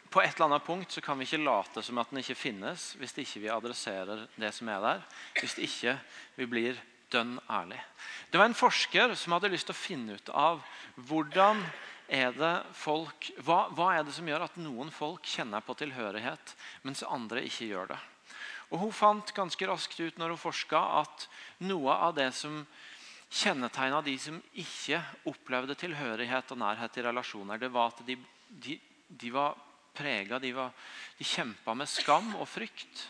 på 0.09 0.23
et 0.23 0.33
eller 0.33 0.47
annet 0.47 0.65
punkt 0.65 0.95
så 0.95 1.03
kan 1.05 1.19
vi 1.21 1.27
ikke 1.27 1.43
late 1.43 1.83
som 1.85 1.99
at 2.01 2.09
den 2.09 2.23
ikke 2.23 2.39
finnes 2.39 2.87
hvis 2.97 3.13
ikke 3.21 3.43
vi 3.43 3.51
adresserer 3.53 4.23
det 4.41 4.49
som 4.57 4.71
er 4.73 4.81
der. 4.81 5.03
Hvis 5.37 5.59
ikke 5.61 5.93
vi 6.39 6.47
blir 6.49 6.81
dønn 7.13 7.37
ærlig. 7.53 7.77
Det 8.33 8.41
var 8.41 8.49
en 8.49 8.57
forsker 8.57 9.13
som 9.13 9.37
hadde 9.37 9.53
lyst 9.53 9.69
til 9.69 9.77
å 9.77 9.83
finne 9.83 10.17
ut 10.17 10.33
av 10.33 10.65
hvordan 10.97 11.61
er 12.09 12.33
det 12.33 12.55
folk, 12.81 13.29
hva, 13.45 13.67
hva 13.77 13.93
er 13.99 14.09
det 14.09 14.17
som 14.17 14.33
gjør 14.33 14.49
at 14.49 14.57
noen 14.57 14.89
folk 14.95 15.29
kjenner 15.29 15.61
på 15.61 15.77
tilhørighet, 15.83 16.57
mens 16.83 17.05
andre 17.05 17.45
ikke 17.45 17.69
gjør 17.69 17.93
det. 17.93 18.01
Og 18.71 18.87
Hun 18.87 18.95
fant 18.95 19.35
ganske 19.37 19.69
raskt 19.69 20.01
ut 20.01 20.17
når 20.17 20.33
hun 20.33 20.45
forska 20.49 20.81
at 21.03 21.29
noe 21.67 21.93
av 21.93 22.17
det 22.17 22.31
som 22.39 22.63
kjennetegna 23.31 24.01
de 24.03 24.17
som 24.19 24.39
ikke 24.59 24.99
opplevde 25.31 25.77
tilhørighet 25.79 26.51
og 26.51 26.59
nærhet 26.61 26.99
i 26.99 27.05
relasjoner, 27.07 27.61
det 27.63 27.71
var 27.73 27.93
at 27.93 28.03
de, 28.07 28.17
de, 28.49 28.79
de 29.09 29.31
var 29.35 29.55
prega 29.95 30.41
de, 30.43 30.53
de 31.19 31.27
kjempa 31.27 31.75
med 31.79 31.89
skam 31.91 32.35
og 32.37 32.49
frykt. 32.51 33.07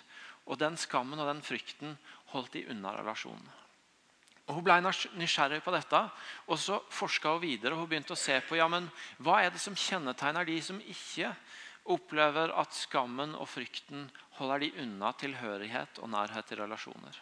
Og 0.51 0.59
den 0.61 0.77
skammen 0.81 1.21
og 1.21 1.29
den 1.29 1.43
frykten 1.45 1.97
holdt 2.33 2.57
de 2.57 2.67
unna 2.73 2.95
relasjonen. 2.99 3.49
Og 4.51 4.57
Hun 4.57 4.65
ble 4.67 4.81
nysgjerrig 4.83 5.61
på 5.63 5.71
dette, 5.71 5.99
og 6.51 6.59
så 6.59 6.81
forska 6.91 7.37
hun 7.37 7.45
videre. 7.45 7.77
og 7.77 7.85
Hun 7.85 7.91
begynte 7.93 8.17
å 8.17 8.19
se 8.19 8.41
på 8.43 8.59
ja, 8.59 8.67
men 8.67 8.89
hva 9.23 9.45
er 9.45 9.53
det 9.55 9.63
som 9.63 9.79
kjennetegner 9.79 10.49
de 10.49 10.57
som 10.65 10.81
ikke 10.83 11.31
opplever 11.91 12.51
at 12.59 12.75
skammen 12.75 13.37
og 13.39 13.47
frykten 13.49 14.09
holder 14.41 14.65
de 14.65 14.73
unna 14.83 15.13
tilhørighet 15.21 16.01
og 16.03 16.11
nærhet 16.11 16.51
i 16.51 16.59
relasjoner. 16.59 17.21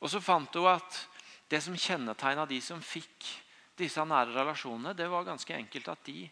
Og 0.00 0.10
Så 0.10 0.20
fant 0.24 0.56
hun 0.56 0.72
at 0.72 1.04
det 1.50 1.60
som 1.60 1.76
kjennetegna 1.76 2.46
de 2.48 2.60
som 2.64 2.82
fikk 2.82 3.28
disse 3.78 4.02
nære 4.06 4.34
relasjonene, 4.36 4.94
det 4.96 5.08
var 5.10 5.26
ganske 5.26 5.54
enkelt 5.56 5.90
at 5.92 6.04
de, 6.06 6.28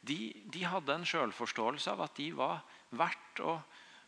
de, 0.00 0.18
de 0.52 0.64
hadde 0.68 0.94
en 0.94 1.06
selvforståelse 1.08 1.94
av 1.94 2.04
at 2.06 2.16
de 2.18 2.30
var 2.36 2.62
verdt 2.94 3.42
å, 3.44 3.56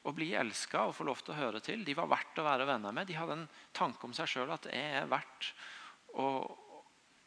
å 0.06 0.14
bli 0.14 0.32
elska 0.38 0.86
og 0.86 0.94
få 0.96 1.06
lov 1.08 1.22
til 1.24 1.34
å 1.34 1.40
høre 1.40 1.62
til. 1.64 1.82
De 1.84 1.96
var 1.98 2.10
verdt 2.10 2.38
å 2.40 2.46
være 2.46 2.68
venner 2.68 2.94
med. 2.94 3.08
De 3.08 3.18
hadde 3.18 3.40
en 3.40 3.48
tanke 3.74 4.06
om 4.06 4.14
seg 4.16 4.30
sjøl 4.30 4.54
at 4.54 4.68
jeg 4.70 5.00
er 5.00 5.10
verdt 5.10 5.50
å, 6.14 6.28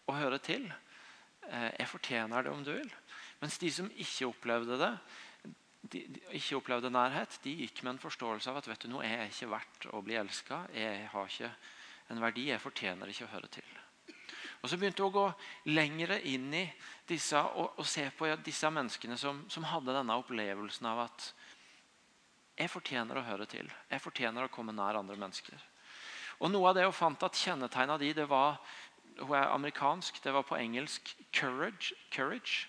å 0.08 0.16
høre 0.16 0.40
til. 0.44 0.70
Eh, 1.50 1.72
jeg 1.82 1.92
fortjener 1.92 2.46
det, 2.46 2.54
om 2.54 2.64
du 2.64 2.72
vil. 2.72 2.94
Mens 3.42 3.60
de 3.60 3.72
som 3.74 3.90
ikke 3.92 4.30
opplevde 4.30 4.80
det, 4.80 4.94
de, 5.90 6.06
de, 6.12 6.22
ikke 6.38 6.60
opplevde 6.60 6.92
nærhet, 6.92 7.40
de 7.44 7.56
gikk 7.64 7.84
med 7.84 7.96
en 7.96 8.04
forståelse 8.04 8.52
av 8.52 8.60
at 8.60 8.68
vet 8.70 8.84
du 8.84 8.92
noe, 8.92 9.06
jeg 9.08 9.20
er 9.20 9.32
ikke 9.32 9.54
verdt 9.54 9.90
å 9.96 10.02
bli 10.06 10.18
elska. 10.20 10.64
Jeg 10.76 11.08
har 11.14 11.30
ikke 11.32 11.52
en 12.10 12.22
verdi 12.22 12.50
jeg 12.50 12.62
fortjener 12.62 13.12
ikke 13.12 13.28
å 13.28 13.34
høre 13.36 13.52
til. 13.54 13.68
Og 14.60 14.70
Så 14.70 14.78
begynte 14.78 15.04
hun 15.06 15.12
å 15.12 15.16
gå 15.16 15.26
lengre 15.72 16.20
inn 16.28 16.52
i 16.54 16.66
disse 17.08 17.40
og, 17.40 17.78
og 17.80 17.88
se 17.88 18.10
på 18.18 18.28
disse 18.44 18.68
menneskene 18.70 19.16
som, 19.18 19.46
som, 19.48 19.64
hadde 19.64 19.96
denne 19.96 20.18
opplevelsen 20.20 20.90
av 20.90 21.06
at 21.06 21.30
jeg 22.60 22.72
fortjener 22.74 23.22
å 23.22 23.24
høre 23.24 23.48
til. 23.48 23.70
Jeg 23.88 24.04
fortjener 24.04 24.46
å 24.46 24.52
komme 24.52 24.76
nær 24.76 25.00
andre 25.00 25.16
mennesker. 25.16 25.56
Og 26.44 26.52
Noe 26.52 26.72
av 26.72 26.76
det 26.76 26.84
hun 26.88 26.96
fant 26.96 27.24
at 27.24 27.40
kjennetegna 27.40 27.96
de, 28.02 28.12
det 28.16 28.28
var 28.28 28.60
hun 29.20 29.36
er 29.36 29.54
amerikansk, 29.54 30.20
det 30.24 30.34
var 30.36 30.44
på 30.48 30.60
engelsk 30.60 31.16
'courage', 31.32 31.94
courage 32.12 32.68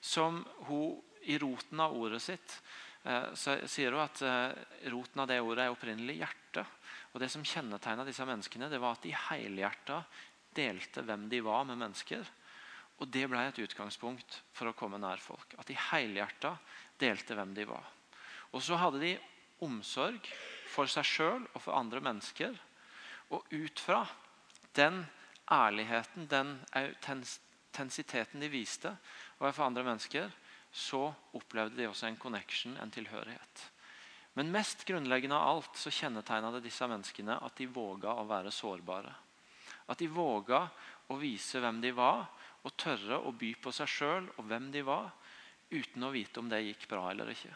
som 0.00 0.46
hun 0.68 1.00
i 1.22 1.38
roten 1.38 1.80
av 1.80 1.96
ordet 1.96 2.22
sitt 2.22 2.54
eh, 3.04 3.32
sier 3.68 3.92
hun 3.92 4.04
at 4.04 4.22
eh, 4.24 4.88
roten 4.92 5.20
av 5.20 5.28
det 5.28 5.40
ordet 5.40 5.66
er 5.66 5.74
opprinnelig 5.74 6.20
hjerte. 6.22 6.64
Og 7.12 7.20
Det 7.20 7.30
som 7.32 7.44
kjennetegna 7.44 8.04
disse 8.06 8.26
menneskene, 8.26 8.68
det 8.70 8.80
var 8.80 8.94
at 8.94 9.02
de 9.02 9.14
helhjerta 9.14 10.02
delte 10.54 11.02
hvem 11.06 11.28
de 11.30 11.40
var 11.42 11.64
med 11.66 11.80
mennesker. 11.80 12.22
Og 13.00 13.08
Det 13.08 13.26
ble 13.30 13.42
et 13.48 13.62
utgangspunkt 13.64 14.42
for 14.52 14.70
å 14.70 14.76
komme 14.76 15.00
nær 15.00 15.22
folk. 15.22 15.54
At 15.58 15.70
de 15.70 15.78
helhjerta 15.90 16.54
delte 17.00 17.34
hvem 17.34 17.54
de 17.56 17.66
var. 17.70 17.86
Og 18.52 18.62
så 18.62 18.78
hadde 18.78 19.00
de 19.02 19.14
omsorg 19.64 20.26
for 20.70 20.90
seg 20.90 21.06
sjøl 21.06 21.46
og 21.54 21.62
for 21.62 21.76
andre 21.76 22.02
mennesker. 22.04 22.54
Og 23.30 23.46
ut 23.50 23.80
fra 23.80 24.04
den 24.76 25.04
ærligheten, 25.50 26.28
den 26.30 26.58
autentensiteten 26.76 28.42
de 28.42 28.50
viste 28.52 28.92
overfor 29.40 29.66
andre 29.66 29.86
mennesker, 29.86 30.30
så 30.70 31.08
opplevde 31.34 31.80
de 31.80 31.88
også 31.88 32.06
en 32.06 32.18
connection, 32.20 32.76
en 32.78 32.90
tilhørighet. 32.94 33.69
Men 34.40 34.54
mest 34.54 34.86
grunnleggende 34.88 35.36
av 35.36 35.48
alt 35.48 35.76
så 35.76 35.90
kjennetegna 35.92 36.48
det 36.54 36.62
disse 36.64 36.86
menneskene 36.88 37.34
at 37.44 37.58
de 37.60 37.66
våga 37.68 38.14
å 38.16 38.22
være 38.24 38.48
sårbare. 38.48 39.10
At 39.92 40.00
de 40.00 40.06
våga 40.08 40.62
å 41.12 41.18
vise 41.20 41.60
hvem 41.60 41.82
de 41.82 41.90
var, 41.92 42.22
og 42.64 42.72
tørre 42.80 43.18
å 43.20 43.34
by 43.36 43.50
på 43.60 43.72
seg 43.76 43.90
sjøl 43.92 44.30
og 44.38 44.46
hvem 44.48 44.70
de 44.72 44.80
var, 44.86 45.10
uten 45.68 46.08
å 46.08 46.12
vite 46.14 46.40
om 46.40 46.48
det 46.48 46.62
gikk 46.62 46.86
bra 46.88 47.10
eller 47.10 47.34
ikke. 47.34 47.52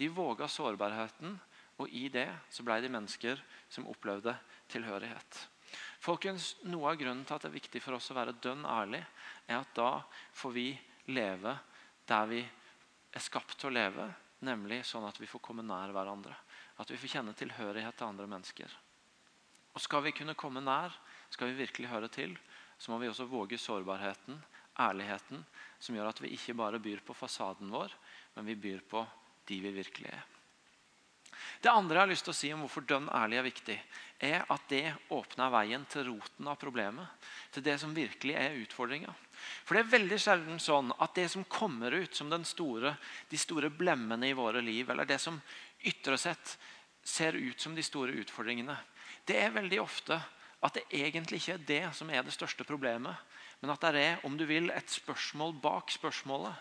De 0.00 0.08
våga 0.08 0.48
sårbarheten, 0.48 1.36
og 1.84 1.92
i 2.00 2.06
det 2.16 2.30
så 2.48 2.64
ble 2.64 2.80
de 2.80 2.94
mennesker 2.96 3.44
som 3.68 3.92
opplevde 3.92 4.32
tilhørighet. 4.72 5.44
Folkens, 6.00 6.54
Noe 6.64 6.94
av 6.94 7.00
grunnen 7.04 7.28
til 7.28 7.36
at 7.36 7.44
det 7.44 7.52
er 7.52 7.58
viktig 7.60 7.84
for 7.84 8.00
oss 8.00 8.08
å 8.08 8.16
være 8.16 8.38
dønn 8.40 8.64
ærlig, 8.64 9.04
er 9.52 9.60
at 9.60 9.76
da 9.76 9.98
får 10.40 10.56
vi 10.56 10.68
leve 11.12 11.58
der 12.08 12.28
vi 12.32 12.40
er 12.40 13.28
skapt 13.28 13.58
til 13.60 13.68
å 13.68 13.76
leve, 13.82 14.08
nemlig 14.42 14.82
sånn 14.86 15.06
at 15.08 15.18
vi 15.20 15.28
får 15.30 15.42
komme 15.44 15.64
nær 15.66 15.92
hverandre. 15.94 16.34
At 16.82 16.90
vi 16.90 16.98
får 17.00 17.16
kjenne 17.16 17.36
tilhørighet 17.38 17.98
til 17.98 18.08
andre 18.08 18.28
mennesker. 18.30 18.74
Og 19.72 19.80
Skal 19.80 20.04
vi 20.04 20.12
kunne 20.12 20.36
komme 20.38 20.60
nær, 20.60 20.92
skal 21.32 21.52
vi 21.52 21.62
virkelig 21.62 21.88
høre 21.88 22.10
til, 22.12 22.34
så 22.78 22.92
må 22.92 22.98
vi 23.00 23.08
også 23.08 23.28
våge 23.30 23.58
sårbarheten, 23.60 24.36
ærligheten, 24.80 25.44
som 25.78 25.96
gjør 25.96 26.10
at 26.10 26.20
vi 26.24 26.32
ikke 26.34 26.56
bare 26.58 26.80
byr 26.82 27.00
på 27.06 27.16
fasaden 27.16 27.70
vår, 27.72 27.92
men 28.36 28.48
vi 28.48 28.58
byr 28.58 28.84
på 28.88 29.04
de 29.48 29.58
vi 29.62 29.72
virkelig 29.72 30.12
er. 30.12 30.24
Det 31.62 31.70
andre 31.70 31.96
jeg 31.96 32.02
har 32.02 32.10
lyst 32.10 32.26
til 32.26 32.32
å 32.32 32.36
si 32.36 32.50
om 32.54 32.62
hvorfor 32.64 32.84
dønn 32.86 33.08
ærlig 33.14 33.38
er 33.38 33.46
viktig, 33.46 33.76
er 34.22 34.44
at 34.50 34.64
det 34.70 34.84
åpner 35.14 35.52
veien 35.54 35.84
til 35.90 36.08
roten 36.10 36.48
av 36.50 36.58
problemet. 36.60 37.06
Til 37.54 37.64
det 37.66 37.76
som 37.80 37.94
virkelig 37.94 38.34
er 38.38 38.58
utfordringa. 38.62 39.14
For 39.64 39.74
det 39.74 39.84
er 39.84 39.94
veldig 39.94 40.18
sjelden 40.20 40.60
sånn 40.62 40.92
at 40.98 41.14
det 41.16 41.28
som 41.32 41.44
kommer 41.44 41.94
ut 41.94 42.14
som 42.14 42.32
store, 42.44 42.96
de 43.28 43.38
store 43.38 43.70
blemmene 43.70 44.28
i 44.28 44.36
våre 44.36 44.60
liv, 44.60 44.90
eller 44.90 45.08
det 45.08 45.18
som 45.18 45.40
ytre 45.84 46.18
sett 46.18 46.58
ser 47.02 47.34
ut 47.34 47.60
som 47.60 47.74
de 47.74 47.82
store 47.82 48.12
utfordringene, 48.22 48.76
det 49.26 49.38
er 49.38 49.54
veldig 49.54 49.80
ofte 49.82 50.18
at 50.62 50.76
det 50.78 50.84
egentlig 50.94 51.42
ikke 51.42 51.54
er 51.56 51.66
det 51.66 51.84
som 51.98 52.10
er 52.10 52.22
det 52.22 52.34
største 52.34 52.64
problemet, 52.66 53.16
men 53.60 53.70
at 53.70 53.82
det 53.82 54.02
er 54.02 54.26
om 54.26 54.36
du 54.38 54.44
vil, 54.46 54.70
et 54.70 54.90
spørsmål 54.90 55.54
bak 55.62 55.90
spørsmålet. 55.90 56.54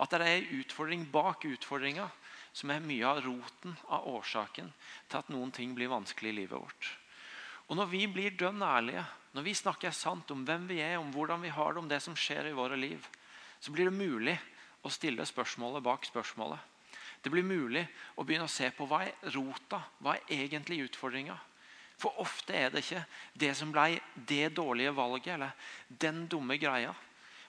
At 0.00 0.12
det 0.12 0.20
er 0.20 0.40
en 0.40 0.60
utfordring 0.60 1.04
bak 1.12 1.44
utfordringa 1.48 2.08
som 2.52 2.72
er 2.72 2.84
mye 2.84 3.08
av 3.08 3.22
roten 3.24 3.76
av 3.88 4.08
årsaken 4.08 4.68
til 5.08 5.20
at 5.20 5.30
noen 5.32 5.52
ting 5.52 5.72
blir 5.76 5.92
vanskelig 5.92 6.32
i 6.32 6.36
livet 6.42 6.60
vårt. 6.60 6.90
Og 7.68 7.76
Når 7.76 7.88
vi 7.88 8.06
blir 8.08 8.36
dønn 8.36 8.60
ærlige, 8.60 9.04
når 9.32 9.46
vi 9.46 9.54
snakker 9.56 9.94
sant 9.96 10.30
om 10.34 10.42
hvem 10.44 10.66
vi 10.68 10.80
er, 10.84 10.98
om 11.00 11.12
hvordan 11.12 11.40
vi 11.44 11.52
har 11.52 11.72
det, 11.72 11.80
om 11.80 11.88
det 11.88 12.00
som 12.04 12.16
skjer 12.16 12.50
i 12.50 12.56
våre 12.56 12.76
liv, 12.76 13.04
så 13.60 13.72
blir 13.72 13.88
det 13.88 13.96
mulig 13.96 14.36
å 14.84 14.90
stille 14.92 15.24
spørsmålet 15.26 15.84
bak 15.84 16.04
spørsmålet. 16.04 16.60
Det 17.22 17.30
blir 17.30 17.46
mulig 17.46 17.84
å 18.18 18.26
begynne 18.26 18.48
å 18.48 18.52
se 18.52 18.68
på 18.74 18.84
hva 18.90 19.04
er 19.06 19.32
rota, 19.36 19.78
hva 20.02 20.16
er 20.18 20.42
egentlig 20.42 20.82
utfordringa. 20.88 21.36
For 22.02 22.18
ofte 22.18 22.56
er 22.58 22.72
det 22.72 22.82
ikke 22.82 23.04
det 23.38 23.52
som 23.54 23.70
ble 23.72 24.00
det 24.16 24.56
dårlige 24.56 24.94
valget 24.96 25.36
eller 25.36 25.54
den 25.86 26.26
dumme 26.26 26.58
greia. 26.58 26.90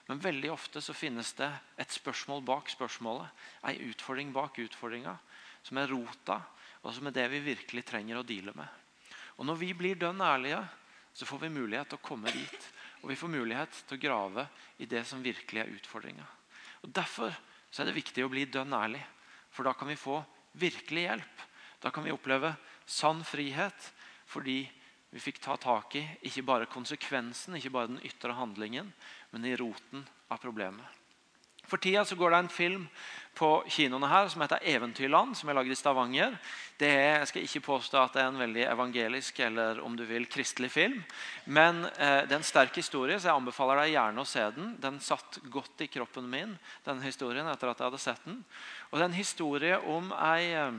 Men 0.06 0.20
veldig 0.22 0.52
ofte 0.52 0.82
så 0.84 0.94
finnes 0.94 1.32
det 1.34 1.48
et 1.80 1.90
spørsmål 1.90 2.44
bak 2.46 2.70
spørsmålet. 2.70 3.26
Ei 3.66 3.80
utfordring 3.88 4.30
bak 4.36 4.60
utfordringa. 4.62 5.16
Som 5.64 5.80
er 5.80 5.88
rota, 5.88 6.38
og 6.84 6.92
som 6.92 7.08
er 7.08 7.16
det 7.16 7.24
vi 7.32 7.40
virkelig 7.40 7.86
trenger 7.88 8.20
å 8.20 8.26
deale 8.26 8.52
med. 8.54 8.68
Og 9.40 9.46
Når 9.48 9.56
vi 9.58 9.70
blir 9.74 9.98
dønn 9.98 10.20
ærlige, 10.22 10.60
så 11.14 11.26
får 11.26 11.44
vi 11.46 11.54
mulighet 11.54 11.92
til 11.92 12.00
å 12.00 12.04
komme 12.04 12.32
dit. 12.34 12.70
Og 13.02 13.10
vi 13.12 13.18
får 13.18 13.30
mulighet 13.30 13.82
til 13.86 13.96
å 13.96 14.02
grave 14.02 14.46
i 14.82 14.88
det 14.90 15.04
som 15.06 15.22
virkelig 15.22 15.62
er 15.62 15.74
utfordringa. 15.76 16.26
Derfor 16.82 17.30
er 17.30 17.88
det 17.88 17.96
viktig 17.96 18.24
å 18.26 18.30
bli 18.32 18.44
dønn 18.50 18.74
ærlig. 18.74 19.02
For 19.54 19.66
da 19.66 19.74
kan 19.78 19.88
vi 19.88 19.98
få 19.98 20.18
virkelig 20.58 21.06
hjelp. 21.06 21.44
Da 21.78 21.92
kan 21.94 22.06
vi 22.06 22.14
oppleve 22.14 22.54
sann 22.86 23.22
frihet 23.26 23.92
fordi 24.30 24.64
vi 25.14 25.22
fikk 25.22 25.38
ta 25.44 25.54
tak 25.60 25.94
i 25.94 26.02
ikke 26.26 26.42
bare 26.42 26.66
konsekvensen, 26.66 27.54
ikke 27.54 27.70
bare 27.70 27.92
den 27.92 28.02
ytre 28.02 28.34
handlingen, 28.34 28.88
men 29.30 29.46
i 29.46 29.54
roten 29.54 30.02
av 30.26 30.40
problemet. 30.42 31.03
For 31.66 31.80
tida 31.80 32.04
så 32.04 32.16
går 32.16 32.30
det 32.30 32.38
en 32.44 32.52
film 32.52 32.88
på 33.34 33.48
kinoene 33.66 34.08
her 34.08 34.28
som 34.28 34.40
heter 34.44 34.62
'Eventyrland', 34.62 35.34
som 35.34 35.48
er 35.48 35.54
laget 35.54 35.72
i 35.72 35.74
Stavanger. 35.74 36.36
Det 36.78 36.88
er, 36.88 37.18
jeg 37.18 37.28
skal 37.28 37.42
ikke 37.42 37.60
påstå 37.60 38.02
at 38.02 38.12
det 38.12 38.22
er 38.22 38.28
en 38.28 38.38
veldig 38.38 38.64
evangelisk 38.72 39.40
eller 39.40 39.80
om 39.80 39.96
du 39.96 40.04
vil, 40.04 40.26
kristelig 40.26 40.70
film. 40.70 41.02
Men 41.46 41.84
eh, 41.84 42.22
det 42.22 42.32
er 42.32 42.36
en 42.36 42.42
sterk 42.42 42.76
historie, 42.76 43.18
så 43.20 43.28
jeg 43.28 43.36
anbefaler 43.36 43.82
deg 43.82 43.94
gjerne 43.94 44.20
å 44.20 44.24
se 44.24 44.50
den. 44.50 44.76
Den 44.80 45.00
satt 45.00 45.38
godt 45.50 45.80
i 45.80 45.86
kroppen 45.86 46.30
min, 46.30 46.58
den 46.84 47.02
historien, 47.02 47.46
etter 47.46 47.68
at 47.68 47.78
jeg 47.78 47.90
hadde 47.90 47.98
sett 47.98 48.24
den. 48.24 48.44
Og 48.90 48.98
det 48.98 49.02
er 49.02 49.10
en 49.10 49.22
historie 49.22 49.78
om 49.78 50.12
ei 50.12 50.52
eh, 50.54 50.72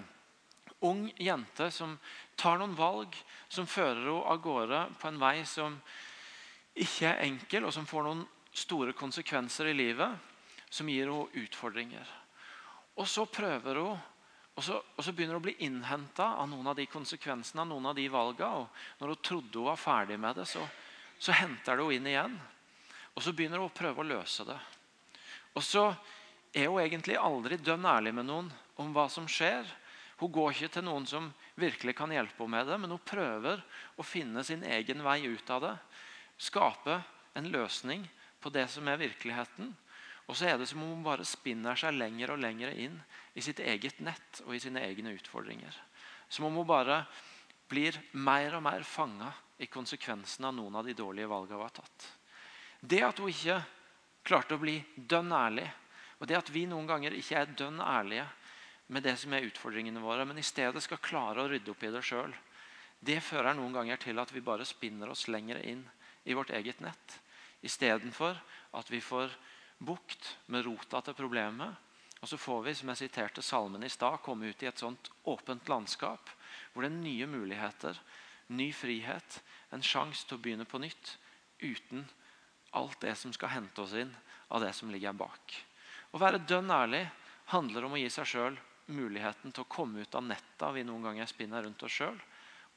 ung 0.81 1.11
jente 1.17 1.71
som 1.71 1.97
tar 2.37 2.59
noen 2.59 2.75
valg 2.75 3.15
som 3.49 3.67
fører 3.67 4.03
henne 4.03 4.23
av 4.31 4.41
gårde 4.43 4.85
på 4.99 5.07
en 5.07 5.19
vei 5.19 5.43
som 5.47 5.79
ikke 6.75 7.07
er 7.07 7.23
enkel, 7.23 7.65
og 7.65 7.73
som 7.73 7.87
får 7.87 8.03
noen 8.03 8.25
store 8.55 8.93
konsekvenser 8.95 9.71
i 9.71 9.75
livet, 9.75 10.11
som 10.75 10.89
gir 10.91 11.07
henne 11.07 11.45
utfordringer. 11.45 12.11
Og 12.99 13.07
så 13.07 13.25
prøver 13.27 13.79
hun, 13.79 14.03
og 14.55 14.63
så, 14.63 14.79
og 14.79 15.03
så 15.03 15.11
begynner 15.11 15.35
hun 15.35 15.43
å 15.43 15.47
bli 15.47 15.55
innhenta 15.67 16.29
av 16.39 16.47
noen 16.51 16.67
av 16.71 16.77
de 16.79 16.87
konsekvensene 16.87 17.63
av 17.63 17.71
noen 17.71 17.89
av 17.91 17.95
de 17.97 18.05
valgene. 18.11 18.63
Og 18.63 18.99
når 19.01 19.13
hun 19.13 19.23
trodde 19.29 19.59
hun 19.59 19.69
var 19.69 19.79
ferdig 19.79 20.19
med 20.19 20.39
det, 20.39 20.47
så, 20.47 20.63
så 21.19 21.35
henter 21.35 21.75
det 21.75 21.87
henne 21.87 21.97
inn 21.99 22.11
igjen. 22.11 22.37
Og 23.15 23.23
så 23.23 23.33
begynner 23.35 23.59
hun 23.59 23.69
å 23.69 23.75
prøve 23.75 24.03
å 24.03 24.07
løse 24.07 24.47
det. 24.47 24.57
Og 25.55 25.63
så 25.63 25.87
er 26.55 26.69
hun 26.71 26.81
egentlig 26.83 27.17
aldri 27.19 27.59
dønn 27.59 27.87
ærlig 27.87 28.15
med 28.15 28.27
noen 28.27 28.51
om 28.79 28.91
hva 28.95 29.07
som 29.11 29.27
skjer. 29.31 29.67
Hun 30.19 30.31
går 30.31 30.53
ikke 30.55 30.71
til 30.77 30.87
noen 30.87 31.07
som 31.07 31.31
virkelig 31.59 31.95
kan 31.99 32.11
hjelpe 32.11 32.43
henne 32.43 32.55
med 32.55 32.71
det, 32.71 32.79
men 32.79 32.95
hun 32.95 33.03
prøver 33.03 33.63
å 33.95 34.07
finne 34.07 34.43
sin 34.47 34.63
egen 34.63 35.03
vei 35.03 35.21
ut 35.27 35.51
av 35.51 35.63
det. 35.63 35.75
Skape 36.39 37.01
en 37.35 37.51
løsning 37.51 38.07
på 38.43 38.51
det 38.55 38.67
som 38.71 38.87
er 38.87 38.99
virkeligheten. 38.99 39.73
Og 40.25 40.37
så 40.37 40.49
er 40.49 40.57
det 40.57 40.67
som 40.69 40.81
om 40.81 40.95
hun 40.95 41.05
bare 41.05 41.25
spinner 41.27 41.77
seg 41.77 41.93
lenger 41.93 42.33
og 42.33 42.41
lenger 42.41 42.73
inn 42.73 42.97
i 43.37 43.43
sitt 43.45 43.59
eget 43.61 43.99
nett 44.01 44.41
og 44.45 44.55
i 44.55 44.61
sine 44.63 44.81
egne 44.81 45.13
utfordringer. 45.13 45.75
Som 46.29 46.47
om 46.47 46.57
hun 46.57 46.67
bare 46.67 47.03
blir 47.69 47.97
mer 48.17 48.57
og 48.57 48.63
mer 48.65 48.85
fanga 48.87 49.31
i 49.61 49.69
konsekvensene 49.71 50.49
av 50.49 50.55
noen 50.57 50.75
av 50.81 50.87
de 50.87 50.95
dårlige 50.97 51.29
valgene 51.29 51.59
hun 51.59 51.67
har 51.67 51.75
tatt. 51.77 52.07
Det 52.81 53.01
at 53.05 53.21
hun 53.21 53.29
ikke 53.31 53.59
klarte 54.25 54.57
å 54.57 54.61
bli 54.61 54.79
dønn 54.95 55.31
ærlig, 55.33 55.67
og 56.19 56.27
det 56.29 56.39
at 56.39 56.49
vi 56.53 56.65
noen 56.69 56.89
ganger 56.89 57.13
ikke 57.17 57.37
er 57.39 57.53
dønn 57.57 57.79
ærlige, 57.81 58.25
med 58.87 59.01
det 59.01 59.15
som 59.17 59.33
er 59.33 59.47
utfordringene 59.47 60.01
våre, 60.01 60.25
men 60.29 60.37
i 60.37 60.45
stedet 60.45 60.83
skal 60.83 61.01
klare 61.01 61.41
å 61.41 61.49
rydde 61.49 61.71
opp 61.73 61.83
i 61.83 61.89
det 61.93 62.03
sjøl. 62.05 62.33
Det 63.01 63.17
fører 63.21 63.55
noen 63.57 63.73
ganger 63.73 63.97
til 64.01 64.19
at 64.21 64.29
vi 64.33 64.43
bare 64.45 64.65
spinner 64.65 65.09
oss 65.09 65.25
lenger 65.27 65.57
inn 65.65 65.81
i 66.25 66.35
vårt 66.37 66.53
eget 66.53 66.81
nett. 66.85 67.17
Istedenfor 67.65 68.37
at 68.77 68.91
vi 68.93 69.01
får 69.01 69.33
bukt 69.79 70.37
med 70.51 70.65
rota 70.65 71.01
til 71.01 71.17
problemet. 71.17 71.75
Og 72.21 72.29
så 72.29 72.37
får 72.39 72.61
vi, 72.65 72.73
som 72.73 72.89
jeg 72.91 73.03
siterte 73.03 73.43
salmen 73.45 73.83
i 73.85 73.91
stad, 73.91 74.21
komme 74.23 74.49
ut 74.49 74.63
i 74.63 74.69
et 74.69 74.81
sånt 74.81 75.11
åpent 75.29 75.67
landskap 75.69 76.31
hvor 76.73 76.83
det 76.83 76.89
er 76.89 76.97
nye 76.97 77.27
muligheter, 77.29 77.97
ny 78.55 78.71
frihet, 78.73 79.41
en 79.73 79.83
sjanse 79.83 80.25
til 80.25 80.37
å 80.37 80.41
begynne 80.41 80.67
på 80.69 80.79
nytt 80.81 81.15
uten 81.61 82.05
alt 82.75 82.99
det 83.01 83.13
som 83.19 83.33
skal 83.33 83.53
hente 83.53 83.81
oss 83.81 83.95
inn 83.95 84.11
av 84.47 84.63
det 84.63 84.73
som 84.75 84.91
ligger 84.91 85.15
bak. 85.15 85.55
Å 86.11 86.21
være 86.21 86.43
dønn 86.47 86.71
ærlig 86.71 87.05
handler 87.51 87.87
om 87.87 87.95
å 87.95 87.99
gi 87.99 88.09
seg 88.11 88.29
sjøl 88.29 88.57
muligheten 88.91 89.53
til 89.53 89.63
å 89.63 89.71
komme 89.71 90.03
ut 90.03 90.15
av 90.15 90.25
netta 90.25 90.71
vi 90.75 90.83
noen 90.85 91.07
ganger 91.07 91.29
spinner 91.29 91.63
rundt 91.65 91.83
oss 91.87 91.95
sjøl, 91.99 92.17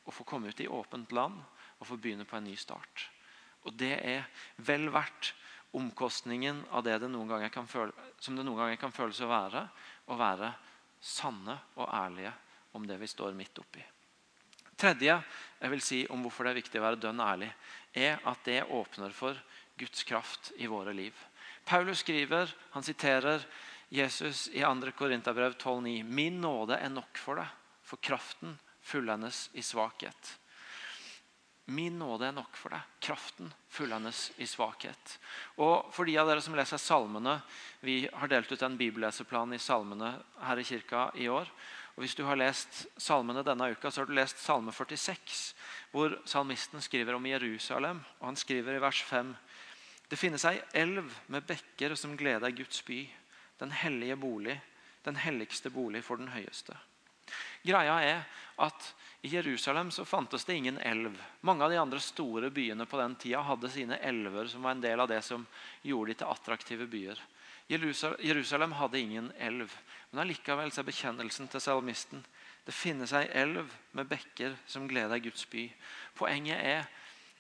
og 0.04 0.14
få 0.14 0.24
komme 0.24 0.52
ut 0.52 0.60
i 0.60 0.70
åpent 0.70 1.12
land 1.12 1.40
og 1.78 1.88
få 1.88 1.98
begynne 2.00 2.26
på 2.28 2.38
en 2.38 2.46
ny 2.48 2.56
start. 2.56 3.08
Og 3.66 3.74
Det 3.76 3.94
er 3.98 4.28
vel 4.64 4.88
verdt 4.92 5.34
omkostningen 5.76 6.64
av 6.70 6.82
det, 6.84 6.98
det 6.98 7.10
noen 7.12 7.48
kan 7.52 7.68
føle, 7.68 7.92
som 8.18 8.36
det 8.36 8.44
noen 8.46 8.62
ganger 8.62 8.80
kan 8.80 8.94
føles 8.94 9.20
å 9.20 9.30
være, 9.30 9.66
å 10.08 10.16
være 10.18 10.52
sanne 11.00 11.58
og 11.76 11.86
ærlige 11.92 12.32
om 12.76 12.86
det 12.86 12.98
vi 13.00 13.08
står 13.10 13.36
midt 13.36 13.58
oppi. 13.60 13.84
Tredje 14.78 15.16
jeg 15.58 15.70
vil 15.72 15.82
si 15.82 16.04
om 16.14 16.22
hvorfor 16.22 16.46
det 16.46 16.52
er 16.52 16.60
viktig 16.60 16.80
å 16.80 16.84
være 16.84 17.02
dønn 17.02 17.20
ærlig, 17.22 17.50
er 17.92 18.20
at 18.30 18.44
det 18.46 18.62
åpner 18.70 19.14
for 19.14 19.38
Guds 19.78 20.04
kraft 20.06 20.52
i 20.58 20.68
våre 20.70 20.94
liv. 20.94 21.14
Paulus 21.66 22.04
skriver, 22.04 22.50
han 22.70 22.86
siterer 22.86 23.44
Jesus 23.92 24.46
i 24.54 24.62
2. 24.62 24.92
Korinterbrev 24.96 25.56
12,9.: 25.56 26.04
Min 26.04 26.40
nåde 26.40 26.78
er 26.78 26.92
nok 26.92 27.18
for 27.18 27.40
deg, 27.40 27.48
for 27.82 28.00
kraften 28.00 28.58
fullendes 28.80 29.48
i 29.52 29.62
svakhet. 29.64 30.38
Min 31.70 31.98
nåde 32.00 32.24
er 32.24 32.32
nok 32.32 32.56
for 32.56 32.72
deg. 32.72 32.84
Kraften 33.04 33.50
fullendes 33.68 34.30
i 34.40 34.46
svakhet. 34.48 35.18
Og 35.60 35.90
For 35.92 36.08
de 36.08 36.14
av 36.16 36.30
dere 36.30 36.40
som 36.40 36.54
leser 36.56 36.80
salmene 36.80 37.34
Vi 37.84 38.06
har 38.08 38.30
delt 38.32 38.52
ut 38.52 38.62
en 38.64 38.78
bibelleseplan 38.80 39.52
i 39.52 39.60
salmene 39.60 40.14
her 40.40 40.62
i 40.62 40.64
kirka 40.64 41.10
i 41.20 41.28
år. 41.28 41.50
Og 41.98 42.04
Hvis 42.04 42.14
du 42.14 42.24
har 42.24 42.40
lest 42.40 42.86
salmene 42.96 43.44
denne 43.44 43.68
uka, 43.74 43.90
så 43.90 44.00
har 44.00 44.08
du 44.08 44.14
lest 44.16 44.38
Salme 44.38 44.72
46, 44.72 45.54
hvor 45.92 46.14
salmisten 46.24 46.80
skriver 46.80 47.18
om 47.18 47.26
Jerusalem. 47.26 48.04
og 48.20 48.26
Han 48.26 48.36
skriver 48.36 48.76
i 48.76 48.80
vers 48.80 49.02
5.: 49.02 49.36
Det 50.08 50.18
finnes 50.18 50.44
ei 50.44 50.62
elv 50.72 51.12
med 51.26 51.44
bekker 51.44 51.94
som 51.94 52.16
gleder 52.16 52.50
Guds 52.50 52.82
by, 52.82 53.10
den 53.58 53.70
hellige 53.70 54.16
bolig, 54.16 54.60
den 55.04 55.16
helligste 55.16 55.70
bolig 55.70 56.04
for 56.04 56.16
den 56.16 56.28
høyeste. 56.28 56.76
Greia 57.66 57.96
er 58.04 58.22
at 58.64 58.92
i 59.22 59.30
Jerusalem 59.32 59.90
så 59.90 60.04
fantes 60.04 60.44
det 60.44 60.54
ingen 60.58 60.78
elv. 60.78 61.14
Mange 61.40 61.64
av 61.64 61.70
de 61.70 61.80
andre 61.80 62.00
store 62.02 62.50
byene 62.54 62.86
på 62.86 63.00
den 63.00 63.16
tida 63.18 63.42
hadde 63.46 63.70
sine 63.70 63.98
elver, 63.98 64.46
som 64.46 64.62
var 64.62 64.76
en 64.76 64.84
del 64.84 65.00
av 65.00 65.10
det 65.10 65.22
som 65.26 65.46
gjorde 65.82 66.12
de 66.12 66.20
til 66.20 66.30
attraktive 66.30 66.86
byer. 66.90 67.20
Jerusalem 67.68 68.72
hadde 68.78 69.00
ingen 69.00 69.32
elv, 69.38 69.72
men 70.10 70.22
allikevel 70.22 70.70
er 70.72 70.86
bekjennelsen 70.86 71.50
til 71.52 71.60
salmisten 71.60 72.24
det 72.68 72.74
finnes 72.76 73.14
ei 73.16 73.24
elv 73.32 73.70
med 73.96 74.10
bekker 74.10 74.52
som 74.68 74.84
gleder 74.90 75.22
Guds 75.24 75.46
by. 75.48 75.62
Poenget 76.18 76.60
er 76.60 76.82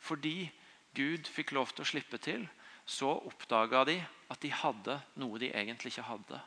fordi 0.00 0.48
Gud 0.96 1.28
fikk 1.28 1.52
lov 1.52 1.74
til 1.74 1.84
å 1.84 1.88
slippe 1.90 2.16
til, 2.24 2.46
så 2.88 3.10
oppdaga 3.12 3.82
de 3.84 3.98
at 4.32 4.40
de 4.40 4.48
hadde 4.48 4.96
noe 5.20 5.36
de 5.36 5.50
egentlig 5.52 5.92
ikke 5.92 6.06
hadde. 6.08 6.40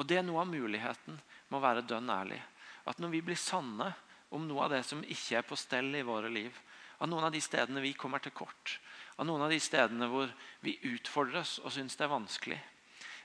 Og 0.00 0.08
Det 0.08 0.16
er 0.16 0.24
noe 0.24 0.40
av 0.40 0.48
muligheten 0.48 1.18
med 1.50 1.58
å 1.58 1.62
være 1.66 1.84
dønn 1.84 2.08
ærlig. 2.08 2.40
At 2.84 3.00
når 3.00 3.14
vi 3.14 3.22
blir 3.24 3.40
sanne 3.40 3.92
om 4.34 4.46
noe 4.48 4.66
av 4.66 4.74
det 4.74 4.82
som 4.86 5.02
ikke 5.04 5.38
er 5.38 5.46
på 5.46 5.58
stell 5.58 5.94
i 5.96 6.04
våre 6.06 6.30
liv, 6.32 6.54
av 6.98 7.10
noen 7.10 7.26
av 7.26 7.34
de 7.34 7.40
stedene 7.42 7.82
vi 7.84 7.94
kommer 7.98 8.22
til 8.22 8.34
kort, 8.36 8.78
av 9.16 9.26
noen 9.28 9.44
av 9.46 9.52
de 9.52 9.60
stedene 9.62 10.08
hvor 10.10 10.30
vi 10.64 10.76
utfordres 10.90 11.58
og 11.62 11.72
syns 11.74 11.96
det 11.98 12.06
er 12.06 12.14
vanskelig, 12.14 12.60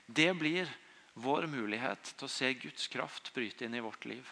det 0.06 0.30
blir 0.38 0.70
vår 1.20 1.46
mulighet 1.50 2.14
til 2.16 2.26
å 2.26 2.32
se 2.32 2.52
Guds 2.58 2.88
kraft 2.90 3.32
bryte 3.34 3.66
inn 3.66 3.76
i 3.76 3.82
vårt 3.84 4.06
liv. 4.08 4.26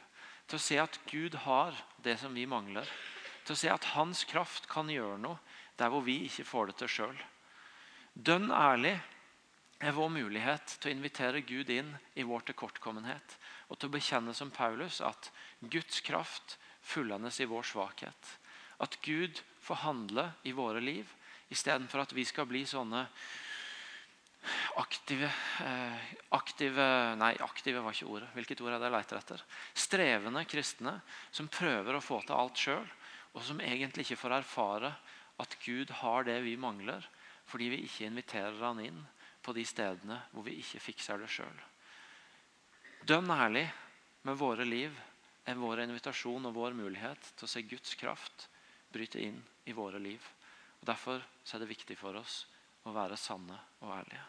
Til 0.49 0.59
å 0.59 0.65
se 0.65 0.79
at 0.81 0.99
Gud 1.11 1.37
har 1.45 1.77
det 2.03 2.17
som 2.23 2.35
vi 2.35 2.47
mangler. 2.49 2.89
Til 3.45 3.55
å 3.55 3.59
se 3.59 3.71
at 3.73 3.93
Hans 3.95 4.25
kraft 4.29 4.69
kan 4.71 4.91
gjøre 4.91 5.19
noe 5.21 5.39
der 5.79 5.93
hvor 5.93 6.03
vi 6.07 6.23
ikke 6.27 6.47
får 6.49 6.71
det 6.71 6.79
til 6.81 6.93
sjøl. 6.95 7.19
Dønn 8.15 8.51
ærlig 8.51 8.97
er 9.79 9.95
vår 9.95 10.11
mulighet 10.11 10.79
til 10.81 10.91
å 10.91 10.95
invitere 10.95 11.45
Gud 11.47 11.71
inn 11.71 11.93
i 12.19 12.27
vår 12.27 12.49
tilkortkommenhet. 12.49 13.37
Og 13.71 13.79
til 13.79 13.91
å 13.91 13.95
bekjenne 13.95 14.35
som 14.35 14.51
Paulus 14.51 15.01
at 15.05 15.31
Guds 15.61 16.01
kraft 16.07 16.57
fullendes 16.83 17.39
i 17.41 17.47
vår 17.49 17.67
svakhet. 17.69 18.33
At 18.83 18.99
Gud 19.05 19.39
får 19.63 19.83
handle 19.85 20.31
i 20.49 20.55
våre 20.57 20.83
liv 20.83 21.11
istedenfor 21.53 22.03
at 22.03 22.15
vi 22.17 22.25
skal 22.29 22.49
bli 22.49 22.65
sånne 22.69 23.05
aktive, 24.81 25.29
eh, 25.65 26.09
aktive 26.35 26.87
Nei, 27.19 27.35
aktive 27.45 27.83
var 27.85 27.95
ikke 27.95 28.11
ordet. 28.11 28.31
Hvilket 28.35 28.63
ord 28.65 28.75
er 28.75 28.81
det 28.81 28.89
jeg 28.89 28.97
leter 28.97 29.21
etter? 29.21 29.45
Strevende 29.75 30.45
kristne 30.49 30.97
som 31.31 31.51
prøver 31.53 31.99
å 31.99 32.03
få 32.03 32.21
til 32.27 32.37
alt 32.39 32.59
sjøl, 32.59 32.87
og 33.35 33.45
som 33.45 33.61
egentlig 33.61 34.07
ikke 34.07 34.23
får 34.25 34.41
erfare 34.41 34.93
at 35.39 35.55
Gud 35.63 35.91
har 36.03 36.27
det 36.27 36.41
vi 36.43 36.57
mangler, 36.59 37.05
fordi 37.47 37.71
vi 37.71 37.85
ikke 37.87 38.09
inviterer 38.09 38.59
han 38.65 38.83
inn 38.83 39.05
på 39.49 39.57
de 39.57 39.65
stedene 39.65 40.21
hvor 40.35 40.45
vi 40.45 40.59
ikke 40.61 40.83
fikser 40.91 41.21
det 41.21 41.31
sjøl. 41.33 41.61
Dønn 43.09 43.31
ærlig 43.33 43.65
med 44.29 44.37
våre 44.37 44.67
liv 44.69 44.93
er 45.49 45.57
vår 45.57 45.87
invitasjon 45.87 46.51
og 46.51 46.57
vår 46.57 46.77
mulighet 46.77 47.31
til 47.33 47.47
å 47.47 47.51
se 47.51 47.65
Guds 47.65 47.95
kraft 47.97 48.49
bryte 48.93 49.23
inn 49.25 49.39
i 49.65 49.77
våre 49.77 50.01
liv. 50.03 50.21
Og 50.81 50.89
Derfor 50.91 51.23
er 51.25 51.63
det 51.63 51.71
viktig 51.71 51.97
for 51.97 52.19
oss 52.21 52.43
å 52.85 52.93
være 52.93 53.17
sanne 53.17 53.57
og 53.81 53.95
ærlige. 53.97 54.27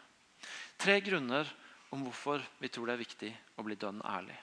Tre 0.80 0.96
grunner 1.04 1.50
om 1.92 2.06
hvorfor 2.06 2.40
vi 2.62 2.70
tror 2.72 2.88
det 2.88 2.96
er 2.96 3.04
viktig 3.04 3.32
å 3.60 3.66
bli 3.66 3.76
dønn 3.76 4.00
ærlig. 4.00 4.36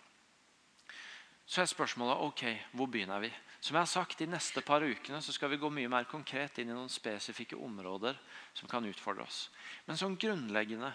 Så 1.47 1.63
er 1.63 1.69
spørsmålet 1.71 2.23
ok, 2.27 2.43
hvor 2.75 2.89
begynner 2.91 3.21
vi? 3.23 3.31
Som 3.61 3.75
jeg 3.75 3.81
har 3.81 3.89
sagt, 3.89 4.19
De 4.19 4.27
neste 4.27 4.61
par 4.61 4.83
ukene 4.83 5.21
så 5.23 5.33
skal 5.33 5.49
vi 5.49 5.59
gå 5.61 5.69
mye 5.71 5.89
mer 5.89 6.03
konkret 6.03 6.59
inn 6.59 6.69
i 6.69 6.75
noen 6.75 6.91
spesifikke 6.91 7.55
områder 7.55 8.17
som 8.53 8.69
kan 8.69 8.85
utfordre 8.85 9.23
oss. 9.23 9.47
Men 9.87 9.97
sånn 9.97 10.17
grunnleggende 10.19 10.91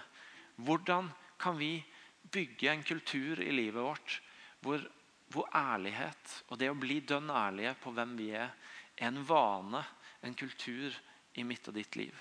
hvordan 0.61 1.09
kan 1.41 1.57
vi 1.59 1.81
bygge 2.23 2.71
en 2.71 2.85
kultur 2.87 3.41
i 3.41 3.51
livet 3.51 3.83
vårt 3.83 4.19
hvor, 4.63 4.85
hvor 5.33 5.49
ærlighet 5.57 6.37
og 6.49 6.61
det 6.61 6.71
å 6.71 6.79
bli 6.79 7.01
dønn 7.01 7.33
ærlige 7.33 7.75
på 7.83 7.95
hvem 7.97 8.15
vi 8.21 8.31
er, 8.37 8.53
er 8.97 9.09
en 9.09 9.25
vane, 9.27 9.83
en 10.23 10.37
kultur 10.39 10.95
i 11.35 11.45
mitt 11.49 11.67
og 11.69 11.75
ditt 11.81 11.97
liv? 11.99 12.15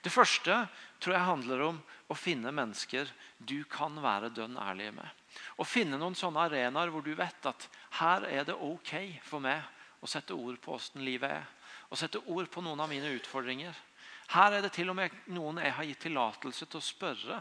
Det 0.00 0.12
første 0.12 0.62
tror 1.02 1.16
jeg 1.16 1.28
handler 1.28 1.66
om 1.66 1.80
å 2.08 2.16
finne 2.16 2.54
mennesker 2.54 3.10
du 3.36 3.58
kan 3.68 3.98
være 4.00 4.32
dønn 4.32 4.56
ærlig 4.56 4.94
med. 4.96 5.19
Å 5.60 5.66
finne 5.66 5.98
noen 6.00 6.16
sånne 6.18 6.46
arenaer 6.46 6.92
hvor 6.92 7.04
du 7.04 7.12
vet 7.16 7.46
at 7.46 7.68
her 8.00 8.26
er 8.28 8.46
det 8.48 8.56
ok 8.56 8.94
for 9.26 9.42
meg 9.44 9.62
å 10.00 10.08
sette 10.08 10.36
ord 10.36 10.60
på 10.62 10.74
åssen 10.76 11.04
livet 11.04 11.40
er. 11.40 11.46
Å 11.90 11.98
sette 11.98 12.22
ord 12.30 12.48
på 12.50 12.62
noen 12.64 12.80
av 12.80 12.90
mine 12.90 13.10
utfordringer. 13.18 13.74
Her 14.30 14.54
er 14.54 14.62
det 14.62 14.70
til 14.76 14.92
og 14.92 14.96
med 14.96 15.14
noen 15.34 15.58
jeg 15.58 15.74
har 15.74 15.86
gitt 15.88 16.04
tillatelse 16.06 16.68
til 16.70 16.78
å 16.78 16.86
spørre. 16.86 17.40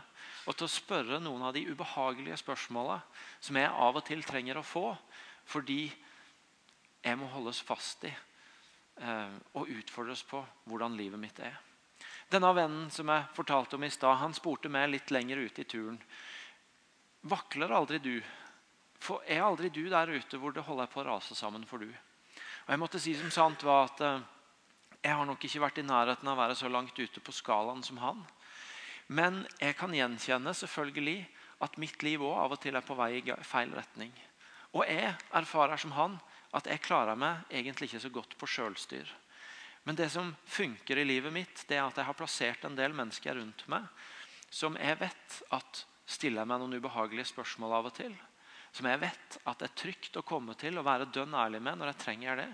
Og 0.49 0.57
til 0.57 0.65
å 0.65 0.73
spørre 0.73 1.19
noen 1.21 1.45
av 1.45 1.53
de 1.53 1.67
ubehagelige 1.69 2.39
spørsmåla 2.41 2.97
som 3.37 3.59
jeg 3.59 3.69
av 3.69 3.99
og 3.99 4.05
til 4.07 4.25
trenger 4.25 4.57
å 4.57 4.65
få. 4.65 4.87
Fordi 5.49 5.83
jeg 7.05 7.19
må 7.19 7.29
holdes 7.31 7.61
fast 7.63 8.03
i 8.09 8.11
eh, 8.11 9.35
og 9.53 9.69
utfordres 9.69 10.25
på 10.27 10.41
hvordan 10.65 10.97
livet 10.97 11.21
mitt 11.21 11.39
er. 11.45 11.55
Denne 12.29 12.49
vennen 12.53 12.89
som 12.93 13.09
jeg 13.09 13.29
fortalte 13.37 13.77
om 13.77 13.85
i 13.85 13.91
stad, 13.93 14.19
han 14.21 14.35
spurte 14.37 14.69
meg 14.69 14.89
litt 14.91 15.13
lenger 15.13 15.45
ute 15.45 15.63
i 15.63 15.69
turen. 15.69 15.97
Vakler 17.21 17.71
aldri 17.75 17.99
du? 17.99 18.15
For 18.99 19.23
er 19.27 19.43
aldri 19.43 19.71
du 19.71 19.85
der 19.91 20.11
ute 20.11 20.39
hvor 20.39 20.53
det 20.55 20.63
holder 20.67 20.87
på 20.91 21.01
å 21.01 21.07
rase 21.07 21.35
sammen 21.35 21.65
for 21.67 21.83
du? 21.83 21.89
Og 21.89 22.69
Jeg 22.71 22.79
måtte 22.79 23.01
si 23.01 23.15
som 23.17 23.31
sant 23.33 23.63
var 23.67 23.89
at 23.89 24.03
eh, 24.05 24.21
jeg 25.03 25.15
har 25.15 25.27
nok 25.27 25.43
ikke 25.43 25.63
vært 25.63 25.81
i 25.81 25.87
nærheten 25.87 26.27
av 26.27 26.37
å 26.37 26.41
være 26.41 26.57
så 26.59 26.71
langt 26.71 26.99
ute 26.99 27.23
på 27.23 27.35
skalaen 27.35 27.83
som 27.83 27.99
han. 28.03 28.23
Men 29.07 29.41
jeg 29.59 29.75
kan 29.79 29.95
gjenkjenne 29.95 30.53
selvfølgelig 30.53 31.23
at 31.65 31.79
mitt 31.81 32.03
liv 32.05 32.23
òg 32.23 32.35
av 32.43 32.55
og 32.55 32.61
til 32.63 32.77
er 32.77 32.85
på 32.85 32.95
vei 32.99 33.13
i 33.19 33.37
feil 33.47 33.71
retning. 33.75 34.11
Og 34.75 34.85
jeg 34.85 35.15
erfarer 35.35 35.81
som 35.81 35.95
han 35.97 36.19
at 36.55 36.67
jeg 36.69 36.83
klarer 36.85 37.17
meg 37.19 37.47
egentlig 37.49 37.89
ikke 37.89 38.03
så 38.05 38.11
godt 38.13 38.35
på 38.39 38.47
sjølstyr. 38.47 39.09
Men 39.87 39.97
det 39.97 40.11
som 40.13 40.31
funker 40.45 40.99
i 40.99 41.07
livet 41.07 41.33
mitt, 41.33 41.63
det 41.67 41.79
er 41.79 41.87
at 41.87 41.97
jeg 41.97 42.05
har 42.05 42.17
plassert 42.17 42.65
en 42.67 42.77
del 42.77 42.93
mennesker 42.95 43.39
rundt 43.39 43.65
meg 43.71 43.87
som 44.49 44.75
jeg 44.81 44.97
vet 44.99 45.35
at 45.53 45.83
stiller 46.09 46.41
jeg 46.41 46.49
meg 46.49 46.61
noen 46.61 46.79
ubehagelige 46.79 47.29
spørsmål 47.29 47.75
av 47.77 47.89
og 47.91 47.95
til. 47.99 48.13
Som 48.73 48.89
jeg 48.89 49.01
vet 49.01 49.37
at 49.49 49.61
det 49.61 49.69
er 49.69 49.77
trygt 49.81 50.17
å 50.19 50.25
komme 50.25 50.55
til 50.59 50.77
og 50.79 50.87
være 50.87 51.09
dønn 51.13 51.35
ærlig 51.37 51.61
med 51.65 51.79
når 51.79 51.93
jeg 51.93 52.01
trenger 52.03 52.41
det. 52.43 52.49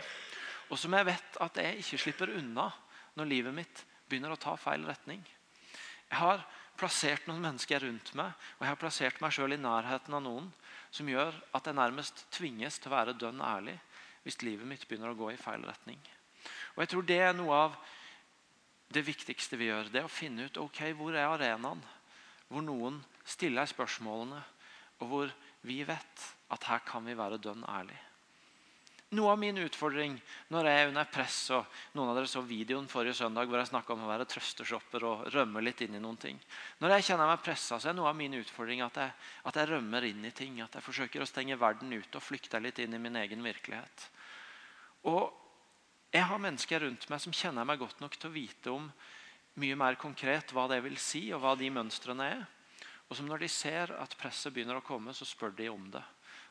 Og 0.71 0.79
som 0.81 0.95
jeg 0.97 1.07
vet 1.07 1.39
at 1.43 1.61
jeg 1.61 1.79
ikke 1.81 2.01
slipper 2.01 2.33
unna 2.35 2.69
når 3.15 3.31
livet 3.31 3.55
mitt 3.55 3.83
begynner 4.09 4.35
å 4.35 4.39
ta 4.39 4.55
feil 4.59 4.85
retning. 4.87 5.21
Jeg 6.09 6.19
har 6.19 6.43
plassert 6.75 7.27
noen 7.29 7.43
mennesker 7.43 7.81
rundt 7.85 8.11
meg, 8.19 8.33
og 8.57 8.65
jeg 8.65 8.71
har 8.71 8.79
plassert 8.79 9.21
meg 9.23 9.33
sjøl 9.33 9.55
i 9.55 9.61
nærheten 9.61 10.15
av 10.17 10.23
noen 10.23 10.49
som 10.93 11.07
gjør 11.09 11.35
at 11.55 11.67
jeg 11.67 11.77
nærmest 11.77 12.25
tvinges 12.35 12.79
til 12.79 12.91
å 12.91 12.95
være 12.97 13.17
dønn 13.19 13.41
ærlig 13.43 13.75
hvis 14.25 14.41
livet 14.43 14.67
mitt 14.67 14.83
begynner 14.87 15.13
å 15.13 15.19
gå 15.19 15.31
i 15.31 15.39
feil 15.39 15.63
retning. 15.67 15.99
Og 16.75 16.83
jeg 16.83 16.91
tror 16.91 17.07
det 17.07 17.19
er 17.23 17.35
noe 17.37 17.59
av 17.67 17.77
det 18.95 19.03
viktigste 19.05 19.57
vi 19.59 19.69
gjør. 19.69 19.89
Det 19.91 20.01
er 20.01 20.07
å 20.07 20.11
finne 20.11 20.47
ut 20.47 20.59
ok, 20.61 20.81
hvor 20.97 21.15
er 21.15 21.27
arenaen 21.27 21.83
hvor 22.49 22.65
noen 22.65 22.99
stiller 23.25 23.67
spørsmålene, 23.69 24.41
og 25.01 25.07
hvor 25.11 25.31
vi 25.65 25.81
vet 25.87 26.27
at 26.53 26.67
her 26.69 26.83
kan 26.87 27.05
vi 27.07 27.17
være 27.17 27.41
dønn 27.41 27.65
ærlig. 27.67 27.97
Noe 29.15 29.31
av 29.31 29.39
min 29.39 29.59
utfordring 29.61 30.15
når 30.51 30.67
jeg 30.67 30.81
er 30.81 30.89
under 30.89 31.07
press 31.13 31.37
og 31.53 31.75
Noen 31.95 32.09
av 32.09 32.17
dere 32.17 32.29
så 32.29 32.41
videoen 32.43 32.87
forrige 32.89 33.19
søndag 33.19 33.47
hvor 33.47 33.61
jeg 33.61 33.69
snakka 33.69 33.93
om 33.93 34.03
å 34.03 34.09
være 34.09 34.25
trøsteshopper 34.27 35.05
og 35.07 35.23
rømme 35.35 35.61
litt 35.63 35.83
inn 35.85 35.95
i 35.95 36.01
noen 36.01 36.17
ting. 36.19 36.39
Når 36.81 36.95
jeg 36.97 37.07
kjenner 37.11 37.29
meg 37.29 37.43
pressa, 37.45 37.77
så 37.79 37.91
er 37.91 37.95
noe 37.95 38.09
av 38.09 38.17
min 38.17 38.35
utfordring 38.39 38.81
at 38.83 38.97
jeg, 38.99 39.13
at 39.45 39.59
jeg 39.61 39.69
rømmer 39.71 40.09
inn 40.09 40.25
i 40.25 40.33
ting. 40.35 40.57
At 40.65 40.75
jeg 40.75 40.83
forsøker 40.83 41.23
å 41.23 41.29
stenge 41.29 41.59
verden 41.61 41.93
ute 41.93 42.19
og 42.19 42.25
flykte 42.25 42.59
litt 42.59 42.81
inn 42.83 42.97
i 42.97 43.01
min 43.01 43.21
egen 43.21 43.45
virkelighet. 43.45 44.07
Og 45.13 45.29
jeg 46.15 46.25
har 46.25 46.41
mennesker 46.41 46.83
rundt 46.83 47.07
meg 47.11 47.21
som 47.21 47.35
kjenner 47.35 47.67
meg 47.67 47.79
godt 47.79 48.01
nok 48.03 48.17
til 48.17 48.31
å 48.31 48.35
vite 48.35 48.73
om 48.73 48.89
mye 49.59 49.75
mer 49.79 49.97
konkret 49.99 50.51
hva 50.55 50.67
det 50.71 50.81
vil 50.83 50.97
si, 50.99 51.27
og 51.33 51.43
hva 51.43 51.55
de 51.59 51.69
mønstrene 51.71 52.29
er. 52.35 52.45
Og 53.09 53.17
som 53.17 53.27
når 53.29 53.45
de 53.45 53.51
ser 53.51 53.93
at 53.99 54.17
presset 54.19 54.53
begynner 54.53 54.79
å 54.79 54.85
komme, 54.85 55.13
så 55.13 55.27
spør 55.27 55.53
de 55.55 55.69
om 55.71 55.85
det. 55.93 56.03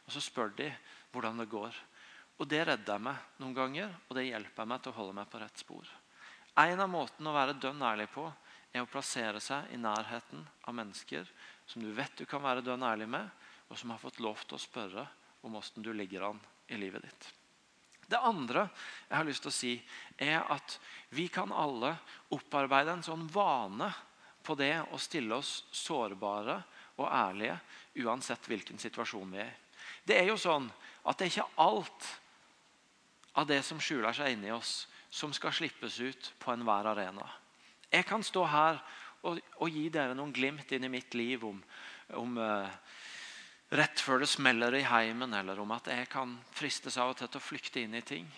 Og 0.07 0.14
så 0.14 0.23
spør 0.23 0.55
de 0.57 0.71
hvordan 1.12 1.43
det 1.43 1.51
går. 1.53 1.75
Og 2.38 2.49
Det 2.51 2.64
redder 2.67 2.99
meg 2.99 3.38
noen 3.38 3.55
ganger, 3.55 3.93
og 4.09 4.17
det 4.19 4.27
hjelper 4.27 4.67
meg 4.67 4.83
til 4.83 4.90
å 4.90 4.99
holde 4.99 5.17
meg 5.21 5.29
på 5.31 5.40
rett 5.43 5.61
spor. 5.61 5.90
En 6.59 6.81
av 6.81 6.90
måtene 6.90 7.31
å 7.31 7.35
være 7.35 7.59
dønn 7.59 7.83
ærlig 7.83 8.09
på 8.14 8.27
er 8.75 8.83
å 8.83 8.90
plassere 8.90 9.40
seg 9.43 9.71
i 9.75 9.79
nærheten 9.79 10.43
av 10.67 10.75
mennesker 10.75 11.31
som 11.67 11.83
du 11.83 11.93
vet 11.95 12.14
du 12.19 12.27
kan 12.27 12.43
være 12.43 12.62
dønn 12.62 12.83
ærlig 12.87 13.09
med, 13.11 13.31
og 13.71 13.79
som 13.79 13.95
har 13.95 14.03
fått 14.03 14.21
lov 14.23 14.43
til 14.45 14.59
å 14.59 14.62
spørre 14.62 15.07
om 15.47 15.57
åssen 15.59 15.83
du 15.83 15.93
ligger 15.95 16.29
an 16.31 16.40
i 16.71 16.79
livet 16.79 17.07
ditt. 17.07 17.31
Det 18.09 18.21
andre 18.21 18.67
jeg 19.09 19.17
har 19.17 19.27
lyst 19.29 19.45
til 19.45 19.53
å 19.53 19.55
si, 19.55 19.75
er 20.19 20.43
at 20.53 20.79
vi 21.14 21.29
kan 21.33 21.53
alle 21.53 21.95
opparbeide 22.35 22.97
en 22.97 23.07
sånn 23.07 23.27
vane 23.33 23.90
på 24.45 24.57
det 24.59 24.75
å 24.93 25.01
stille 25.01 25.38
oss 25.38 25.64
sårbare 25.73 26.59
og 27.01 27.09
ærlige 27.09 27.57
uansett 28.05 28.49
hvilken 28.51 28.79
situasjon 28.79 29.33
vi 29.33 29.40
er 29.43 29.53
i. 29.53 29.61
Det 30.05 30.19
er 30.19 30.29
jo 30.29 30.37
sånn 30.40 30.67
at 31.05 31.19
det 31.19 31.27
er 31.27 31.33
ikke 31.33 31.62
alt 31.64 32.11
av 33.40 33.49
det 33.49 33.61
som 33.67 33.81
skjuler 33.83 34.14
seg 34.14 34.35
inni 34.35 34.53
oss, 34.55 34.85
som 35.11 35.33
skal 35.35 35.55
slippes 35.55 35.99
ut 36.01 36.31
på 36.43 36.53
enhver 36.53 36.87
arena. 36.93 37.27
Jeg 37.90 38.07
kan 38.09 38.23
stå 38.27 38.45
her 38.51 38.81
og, 39.25 39.38
og, 39.59 39.69
gi 39.71 39.88
dere 39.93 40.14
noen 40.17 40.33
glimt 40.35 40.71
inn 40.75 40.85
i 40.85 40.93
mitt 40.93 41.14
liv 41.17 41.45
om, 41.47 41.61
om 42.19 42.37
uh, 42.37 42.69
rett 43.74 44.00
før 44.00 44.22
det 44.22 44.30
smeller 44.30 44.74
i 44.78 44.84
heimen, 44.87 45.34
eller 45.34 45.60
om 45.60 45.72
at 45.74 45.90
jeg 45.90 46.08
kan 46.12 46.37
fristes 46.54 46.98
av 47.00 47.12
og 47.12 47.18
til 47.18 47.30
til 47.30 47.42
å 47.42 47.48
flykte 47.48 47.82
inn 47.82 47.96
i 47.98 48.04
ting. 48.06 48.28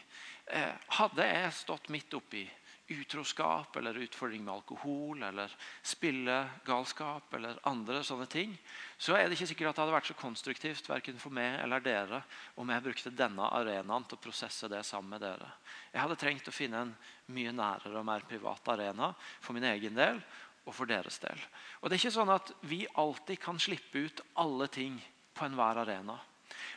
Uh, 0.46 0.72
hadde 1.00 1.26
jeg 1.26 1.58
stått 1.58 1.90
midt 1.92 2.14
oppi 2.16 2.46
utroskap 2.88 3.76
eller 3.76 3.98
utfordring 3.98 4.44
med 4.44 4.54
alkohol 4.54 5.22
eller 5.26 5.50
spillegalskap 5.82 7.34
eller 7.34 7.58
andre 7.66 8.02
sånne 8.06 8.28
ting, 8.30 8.52
så 8.98 9.16
er 9.16 9.26
det 9.26 9.34
ikke 9.36 9.48
sikkert 9.50 9.72
at 9.72 9.78
det 9.78 9.82
hadde 9.84 9.96
vært 9.96 10.10
så 10.12 10.18
konstruktivt 10.20 10.90
verken 10.90 11.18
for 11.18 11.34
meg 11.34 11.58
eller 11.64 11.82
dere 11.82 12.22
om 12.54 12.70
jeg 12.70 12.84
brukte 12.84 13.14
denne 13.14 13.50
arenaen 13.58 14.06
til 14.06 14.18
å 14.18 14.22
prosesse 14.22 14.70
det 14.70 14.84
sammen 14.86 15.16
med 15.16 15.24
dere. 15.26 15.50
Jeg 15.90 16.04
hadde 16.04 16.20
trengt 16.20 16.50
å 16.50 16.54
finne 16.54 16.84
en 16.86 16.94
mye 17.34 17.54
nærere 17.54 17.98
og 17.98 18.06
mer 18.06 18.26
privat 18.28 18.70
arena 18.76 19.10
for 19.40 19.56
min 19.56 19.66
egen 19.72 19.98
del 19.98 20.22
og 20.66 20.74
for 20.74 20.86
deres 20.90 21.18
del. 21.22 21.42
Og 21.80 21.90
det 21.90 21.96
er 21.96 22.04
ikke 22.04 22.18
sånn 22.20 22.34
at 22.34 22.54
vi 22.70 22.84
alltid 22.94 23.42
kan 23.42 23.58
slippe 23.62 24.06
ut 24.06 24.22
alle 24.38 24.70
ting 24.70 25.00
på 25.36 25.44
enhver 25.46 25.82
arena. 25.84 26.16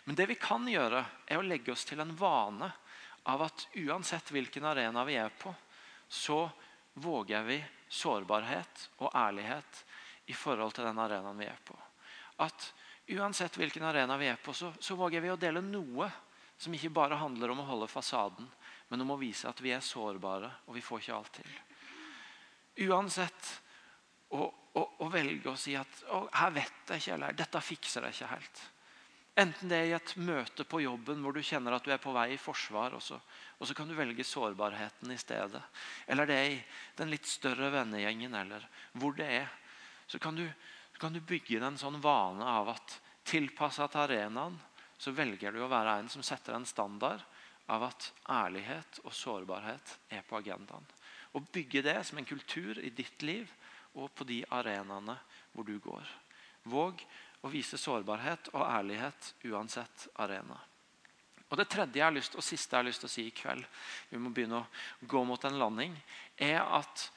Men 0.03 0.17
det 0.17 0.27
vi 0.29 0.37
kan 0.39 0.67
gjøre, 0.67 1.03
er 1.27 1.39
å 1.39 1.45
legge 1.45 1.71
oss 1.73 1.85
til 1.87 2.01
en 2.03 2.15
vane 2.17 2.71
av 3.29 3.45
at 3.45 3.67
uansett 3.79 4.31
hvilken 4.33 4.65
arena 4.67 5.05
vi 5.07 5.17
er 5.21 5.31
på, 5.39 5.53
så 6.07 6.43
våger 6.99 7.45
vi 7.47 7.59
sårbarhet 7.89 8.89
og 9.05 9.15
ærlighet 9.15 9.83
i 10.29 10.35
forhold 10.35 10.75
til 10.75 10.89
den 10.89 10.99
arenaen 11.01 11.39
vi 11.39 11.47
er 11.49 11.63
på. 11.65 11.77
At 12.43 12.71
Uansett 13.09 13.57
hvilken 13.57 13.83
arena 13.83 14.17
vi 14.17 14.27
er 14.27 14.35
på, 14.35 14.53
så, 14.53 14.73
så 14.79 14.95
våger 14.95 15.21
vi 15.21 15.31
å 15.33 15.37
dele 15.39 15.63
noe 15.65 16.05
som 16.61 16.73
ikke 16.75 16.91
bare 16.93 17.17
handler 17.17 17.49
om 17.49 17.63
å 17.63 17.65
holde 17.65 17.87
fasaden, 17.89 18.45
men 18.89 19.01
om 19.01 19.15
å 19.15 19.17
vise 19.17 19.49
at 19.49 19.61
vi 19.65 19.71
er 19.73 19.81
sårbare, 19.81 20.51
og 20.69 20.75
vi 20.77 20.83
får 20.85 21.01
ikke 21.01 21.15
alt 21.15 21.31
til. 21.39 21.55
Uansett 22.85 23.49
å, 24.29 24.45
å, 24.79 24.83
å 25.05 25.09
velge 25.11 25.51
å 25.51 25.59
si 25.59 25.75
at 25.77 26.03
å, 26.15 26.25
'her 26.31 26.51
vet 26.55 26.93
jeg 26.93 27.03
ikke', 27.03 27.15
eller 27.17 27.37
'dette 27.37 27.61
fikser 27.61 28.07
jeg 28.07 28.17
ikke 28.17 28.33
helt'. 28.33 28.61
Enten 29.39 29.71
det 29.71 29.77
er 29.77 29.85
i 29.87 29.95
et 29.95 30.15
møte 30.19 30.65
på 30.67 30.81
jobben 30.83 31.21
hvor 31.23 31.35
du 31.35 31.39
kjenner 31.45 31.75
at 31.75 31.85
du 31.85 31.93
er 31.93 32.01
på 32.01 32.11
vei 32.11 32.33
i 32.33 32.41
forsvar, 32.41 32.97
og 32.97 33.03
så, 33.03 33.19
og 33.59 33.67
så 33.67 33.75
kan 33.77 33.87
du 33.87 33.95
velge 33.95 34.25
sårbarheten 34.27 35.13
i 35.13 35.19
stedet. 35.21 35.61
Eller 36.07 36.27
det 36.27 36.35
er 36.35 36.49
i 36.51 36.63
den 36.97 37.13
litt 37.13 37.29
større 37.29 37.69
vennegjengen, 37.71 38.35
eller 38.35 38.65
hvor 38.99 39.15
det 39.15 39.29
er. 39.37 39.53
Så 40.11 40.19
kan 40.19 40.35
du, 40.35 40.43
kan 40.99 41.15
du 41.15 41.21
bygge 41.23 41.61
en 41.63 41.79
sånn 41.79 42.01
vane 42.03 42.43
av 42.43 42.73
at 42.73 42.97
tilpassa 43.29 43.87
til 43.87 44.07
arenaen 44.07 44.57
så 44.99 45.13
velger 45.15 45.55
du 45.55 45.61
å 45.63 45.71
være 45.71 45.99
en 46.01 46.09
som 46.11 46.23
setter 46.25 46.57
en 46.57 46.67
standard 46.67 47.23
av 47.71 47.85
at 47.87 48.09
ærlighet 48.27 48.99
og 49.05 49.13
sårbarhet 49.15 49.95
er 50.11 50.25
på 50.27 50.39
agendaen. 50.41 50.85
Å 51.31 51.39
bygge 51.53 51.85
det 51.85 51.99
som 52.03 52.19
en 52.19 52.27
kultur 52.27 52.81
i 52.81 52.89
ditt 52.91 53.21
liv 53.23 53.47
og 53.97 54.11
på 54.15 54.27
de 54.27 54.41
arenaene 54.55 55.15
hvor 55.53 55.65
du 55.67 55.77
går. 55.81 56.05
Våg 56.69 57.01
å 57.41 57.51
vise 57.51 57.79
sårbarhet 57.79 58.51
og 58.53 58.65
ærlighet 58.65 59.33
uansett 59.49 60.09
arena. 60.19 60.57
Og 61.49 61.57
Det 61.57 61.65
tredje 61.65 61.97
jeg 61.97 62.05
har 62.05 62.13
lyst, 62.13 62.35
og 62.37 62.45
siste 62.45 62.75
jeg 62.75 62.83
har 62.83 62.85
lyst 62.85 63.01
til 63.01 63.09
å 63.09 63.13
si 63.13 63.25
i 63.25 63.33
kveld, 63.33 63.65
vi 64.11 64.19
må 64.21 64.29
begynne 64.29 64.59
å 64.61 65.07
gå 65.09 65.23
mot 65.25 65.45
en 65.49 65.57
landing, 65.57 65.95
er 66.37 66.61
at 66.61 67.09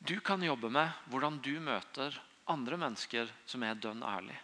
du 0.00 0.18
kan 0.20 0.42
jobbe 0.42 0.68
med 0.72 0.92
hvordan 1.08 1.40
du 1.44 1.54
møter 1.60 2.16
andre 2.50 2.76
mennesker 2.80 3.32
som 3.48 3.64
er 3.64 3.80
dønn 3.80 4.04
ærlig. 4.04 4.36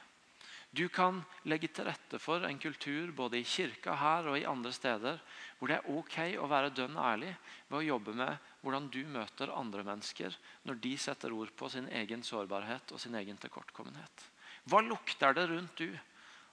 Du 0.76 0.88
kan 0.92 1.22
legge 1.48 1.70
til 1.72 1.86
rette 1.88 2.18
for 2.20 2.44
en 2.44 2.58
kultur 2.60 3.12
både 3.16 3.38
i 3.40 3.46
kirka 3.48 3.94
her 3.96 4.26
og 4.28 4.36
i 4.36 4.48
andre 4.48 4.72
steder 4.74 5.20
hvor 5.56 5.70
det 5.70 5.78
er 5.78 5.88
ok 5.88 6.16
å 6.42 6.48
være 6.50 6.74
dønn 6.76 6.98
ærlig 7.00 7.30
ved 7.70 7.78
å 7.78 7.86
jobbe 7.86 8.12
med 8.18 8.50
hvordan 8.66 8.88
du 8.90 9.04
møter 9.06 9.52
andre 9.54 9.84
mennesker 9.86 10.34
når 10.66 10.80
de 10.82 10.96
setter 10.98 11.34
ord 11.34 11.52
på 11.54 11.68
sin 11.70 11.86
egen 11.94 12.24
sårbarhet 12.26 12.90
og 12.90 12.98
sin 12.98 13.14
egen 13.14 13.38
tilkortkommenhet. 13.38 14.24
Hva 14.66 14.80
lukter 14.82 15.36
det 15.36 15.46
rundt 15.52 15.78
du 15.78 15.92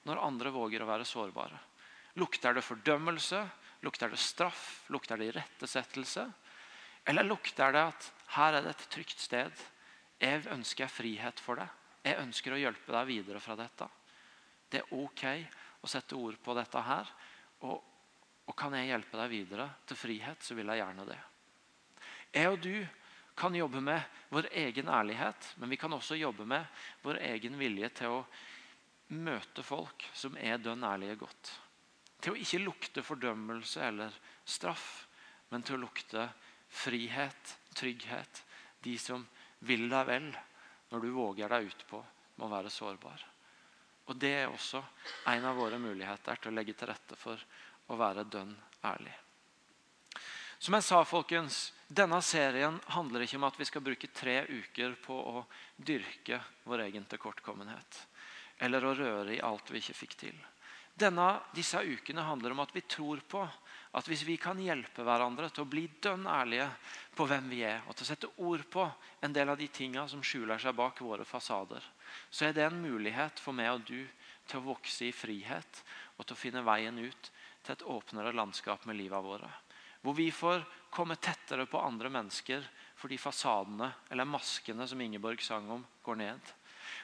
når 0.06 0.22
andre 0.22 0.52
våger 0.54 0.84
å 0.84 0.90
være 0.92 1.08
sårbare? 1.10 1.58
Lukter 2.22 2.54
det 2.54 2.62
fordømmelse? 2.62 3.42
Lukter 3.82 4.14
det 4.14 4.22
straff? 4.22 4.84
Lukter 4.94 5.18
det 5.18 5.32
irettesettelse? 5.32 6.28
Eller 7.10 7.26
lukter 7.26 7.74
det 7.74 7.88
at 7.90 8.12
her 8.38 8.60
er 8.60 8.68
det 8.68 8.76
et 8.76 8.86
trygt 8.94 9.18
sted? 9.20 9.66
Jeg 10.22 10.46
ønsker 10.54 10.94
frihet 10.94 11.42
for 11.42 11.58
deg. 11.58 11.82
Jeg 12.06 12.22
ønsker 12.22 12.54
å 12.54 12.62
hjelpe 12.62 12.94
deg 12.94 13.10
videre 13.10 13.42
fra 13.42 13.58
dette. 13.58 13.90
Det 14.70 14.84
er 14.84 14.96
ok 15.02 15.26
å 15.82 15.90
sette 15.90 16.16
ord 16.20 16.38
på 16.46 16.54
dette 16.62 16.86
her. 16.86 17.10
Og, 17.66 17.78
og 18.46 18.56
kan 18.60 18.78
jeg 18.78 18.94
hjelpe 18.94 19.18
deg 19.18 19.34
videre 19.34 19.72
til 19.90 19.98
frihet, 19.98 20.46
så 20.46 20.54
vil 20.54 20.70
jeg 20.70 20.84
gjerne 20.84 21.10
det. 21.10 21.22
Jeg 22.34 22.50
og 22.50 22.60
du 22.66 22.86
kan 23.38 23.56
jobbe 23.56 23.82
med 23.82 24.02
vår 24.34 24.48
egen 24.58 24.90
ærlighet, 24.90 25.54
men 25.62 25.70
vi 25.70 25.78
kan 25.78 25.94
også 25.94 26.18
jobbe 26.18 26.46
med 26.50 26.66
vår 27.04 27.20
egen 27.22 27.58
vilje 27.60 27.90
til 28.00 28.20
å 28.20 28.24
møte 29.14 29.66
folk 29.66 30.06
som 30.18 30.38
er 30.42 30.62
dønn 30.62 30.86
ærlige 30.86 31.20
godt. 31.22 31.52
Til 32.24 32.34
å 32.34 32.40
ikke 32.40 32.62
lukte 32.64 33.04
fordømmelse 33.06 33.84
eller 33.86 34.16
straff, 34.46 35.06
men 35.52 35.62
til 35.62 35.78
å 35.78 35.84
lukte 35.84 36.28
frihet, 36.74 37.58
trygghet. 37.78 38.44
De 38.84 38.96
som 38.98 39.26
vil 39.68 39.86
deg 39.92 40.08
vel 40.10 40.32
når 40.92 41.04
du 41.04 41.12
våger 41.14 41.54
deg 41.54 41.70
ut 41.70 41.86
på 41.90 42.02
med 42.36 42.48
å 42.48 42.54
være 42.56 42.74
sårbar. 42.74 43.28
Og 44.10 44.18
Det 44.20 44.34
er 44.42 44.50
også 44.50 44.82
en 45.32 45.46
av 45.48 45.56
våre 45.56 45.80
muligheter 45.80 46.42
til 46.42 46.52
å 46.52 46.58
legge 46.58 46.76
til 46.76 46.90
rette 46.90 47.16
for 47.20 47.40
å 47.88 48.00
være 48.00 48.26
dønn 48.28 48.56
ærlig. 48.84 49.14
Som 50.64 50.78
jeg 50.78 50.86
sa, 50.88 51.02
folkens, 51.04 51.74
denne 51.92 52.22
serien 52.24 52.78
handler 52.96 53.26
ikke 53.26 53.36
om 53.36 53.44
at 53.50 53.58
vi 53.60 53.66
skal 53.68 53.84
bruke 53.84 54.08
tre 54.16 54.46
uker 54.48 54.94
på 55.04 55.12
å 55.12 55.42
dyrke 55.76 56.38
vår 56.64 56.86
egen 56.86 57.04
tilkortkommenhet. 57.12 57.98
Eller 58.64 58.86
å 58.88 58.94
røre 58.96 59.34
i 59.36 59.42
alt 59.44 59.74
vi 59.74 59.82
ikke 59.82 59.98
fikk 59.98 60.16
til. 60.22 60.38
Denne, 60.96 61.26
disse 61.52 61.82
ukene 61.84 62.24
handler 62.24 62.56
om 62.56 62.62
at 62.64 62.72
vi 62.72 62.86
tror 62.88 63.20
på 63.28 63.42
at 63.44 64.08
hvis 64.08 64.24
vi 64.24 64.38
kan 64.40 64.62
hjelpe 64.62 65.04
hverandre 65.04 65.50
til 65.52 65.66
å 65.66 65.72
bli 65.74 65.84
dønn 66.00 66.24
ærlige 66.32 66.70
på 67.18 67.28
hvem 67.28 67.52
vi 67.52 67.60
er, 67.68 67.84
og 67.84 67.98
til 67.98 68.08
å 68.08 68.12
sette 68.14 68.32
ord 68.48 68.64
på 68.72 68.88
en 69.20 69.36
del 69.36 69.52
av 69.52 69.60
de 69.60 69.68
tingene 69.68 70.08
som 70.08 70.24
skjuler 70.24 70.64
seg 70.64 70.80
bak 70.80 71.04
våre 71.04 71.28
fasader, 71.28 71.84
så 72.32 72.48
er 72.48 72.56
det 72.56 72.70
en 72.70 72.80
mulighet 72.80 73.44
for 73.44 73.52
meg 73.52 73.74
og 73.74 73.84
du 73.92 74.00
til 74.48 74.62
å 74.62 74.68
vokse 74.70 75.12
i 75.12 75.12
frihet 75.12 75.84
og 76.16 76.24
til 76.24 76.38
å 76.38 76.42
finne 76.46 76.64
veien 76.64 77.04
ut 77.04 77.32
til 77.66 77.76
et 77.76 77.88
åpnere 77.98 78.32
landskap 78.32 78.88
med 78.88 79.02
livet 79.04 79.28
våre. 79.28 79.52
Hvor 80.04 80.16
vi 80.18 80.30
får 80.36 80.66
komme 80.94 81.16
tettere 81.16 81.66
på 81.66 81.82
andre 81.82 82.12
mennesker 82.12 82.66
fordi 83.00 83.18
fasadene, 83.20 83.90
eller 84.12 84.28
maskene 84.28 84.88
som 84.88 85.02
Ingeborg 85.02 85.42
sang 85.44 85.70
om, 85.72 85.84
går 86.04 86.20
ned. 86.20 86.52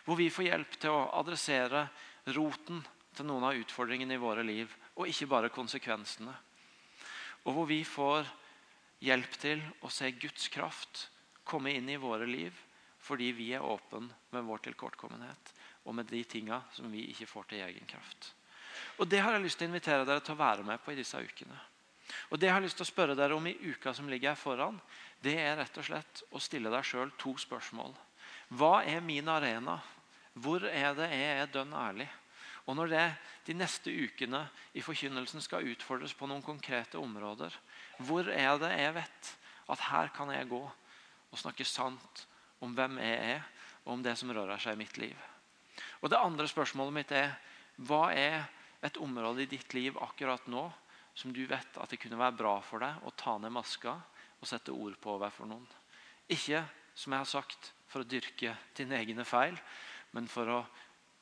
Hvor 0.06 0.20
vi 0.20 0.30
får 0.32 0.46
hjelp 0.46 0.78
til 0.80 0.94
å 0.94 1.08
adressere 1.20 1.88
roten 2.36 2.84
til 3.16 3.28
noen 3.28 3.48
av 3.50 3.58
utfordringene 3.60 4.16
i 4.16 4.22
våre 4.22 4.44
liv, 4.46 4.72
og 4.96 5.10
ikke 5.10 5.28
bare 5.32 5.52
konsekvensene. 5.52 6.36
Og 7.48 7.56
hvor 7.56 7.68
vi 7.68 7.82
får 7.88 8.28
hjelp 9.04 9.38
til 9.40 9.64
å 9.84 9.92
se 9.92 10.12
Guds 10.20 10.50
kraft 10.52 11.08
komme 11.48 11.74
inn 11.74 11.90
i 11.90 12.00
våre 12.00 12.28
liv 12.30 12.56
fordi 13.00 13.32
vi 13.32 13.54
er 13.56 13.64
åpne 13.64 14.10
med 14.36 14.44
vår 14.46 14.66
tilkortkommenhet 14.68 15.54
og 15.88 15.96
med 15.96 16.10
de 16.12 16.20
tinga 16.28 16.60
som 16.76 16.92
vi 16.92 17.08
ikke 17.14 17.30
får 17.30 17.48
til 17.50 17.64
egen 17.64 17.88
kraft. 17.88 18.34
Og 19.00 19.08
Det 19.08 19.22
har 19.24 19.34
jeg 19.34 19.46
lyst 19.46 19.58
til 19.60 19.70
å 19.70 19.72
invitere 19.72 20.06
dere 20.06 20.24
til 20.24 20.36
å 20.36 20.44
være 20.44 20.66
med 20.68 20.84
på 20.84 20.92
i 20.92 21.00
disse 21.00 21.18
ukene. 21.18 21.56
Og 22.30 22.40
Det 22.40 22.48
jeg 22.48 22.56
har 22.56 22.64
lyst 22.64 22.78
til 22.80 22.88
å 22.88 22.92
spørre 22.92 23.16
dere 23.18 23.36
om 23.36 23.48
i 23.48 23.58
uka 23.70 23.94
som 23.94 24.10
ligger 24.10 24.34
her 24.34 24.40
foran, 24.40 24.80
det 25.22 25.36
er 25.40 25.58
rett 25.60 25.78
og 25.78 25.86
slett 25.86 26.24
å 26.32 26.42
stille 26.42 26.72
deg 26.72 26.86
sjøl 26.86 27.12
to 27.18 27.36
spørsmål. 27.38 27.94
Hva 28.50 28.84
er 28.88 29.02
min 29.06 29.28
arena? 29.30 29.80
Hvor 30.34 30.64
er 30.66 30.96
det 30.98 31.10
jeg 31.12 31.38
er 31.42 31.52
dønn 31.54 31.74
ærlig? 31.76 32.08
Og 32.70 32.76
når 32.78 32.92
det 32.92 33.06
de 33.48 33.56
neste 33.58 33.90
ukene 33.90 34.44
i 34.78 34.84
forkynnelsen 34.86 35.42
skal 35.42 35.66
utfordres 35.72 36.14
på 36.14 36.28
noen 36.30 36.44
konkrete 36.46 37.00
områder, 37.02 37.54
hvor 38.06 38.30
er 38.30 38.60
det 38.62 38.70
jeg 38.78 38.96
vet 39.00 39.32
at 39.74 39.86
her 39.90 40.12
kan 40.14 40.30
jeg 40.34 40.50
gå 40.52 40.62
og 40.62 41.38
snakke 41.38 41.66
sant 41.66 42.26
om 42.62 42.76
hvem 42.78 43.00
jeg 43.02 43.34
er, 43.38 43.44
og 43.86 43.98
om 43.98 44.04
det 44.06 44.16
som 44.20 44.32
rører 44.34 44.62
seg 44.62 44.78
i 44.78 44.82
mitt 44.84 44.98
liv? 45.02 45.18
Og 46.02 46.10
Det 46.10 46.20
andre 46.20 46.48
spørsmålet 46.48 46.94
mitt 46.94 47.12
er 47.12 47.34
hva 47.78 48.10
er 48.14 48.46
et 48.86 48.98
område 49.02 49.44
i 49.44 49.50
ditt 49.50 49.74
liv 49.74 49.98
akkurat 49.98 50.46
nå 50.48 50.68
som 51.14 51.34
du 51.36 51.44
vet 51.50 51.78
at 51.78 51.92
det 51.92 52.00
kunne 52.02 52.20
være 52.20 52.38
bra 52.40 52.56
for 52.64 52.84
deg 52.84 53.06
å 53.06 53.14
ta 53.18 53.38
ned 53.38 53.54
maska 53.54 53.96
og 54.40 54.48
sette 54.48 54.74
ord 54.74 54.96
på 55.02 55.16
overfor 55.18 55.50
noen. 55.50 55.68
Ikke 56.30 56.64
som 57.00 57.14
jeg 57.16 57.24
har 57.24 57.32
sagt, 57.32 57.72
for 57.90 58.04
å 58.04 58.08
dyrke 58.08 58.54
dine 58.78 59.00
egne 59.00 59.26
feil, 59.26 59.56
men 60.14 60.28
for 60.30 60.52
å, 60.52 60.60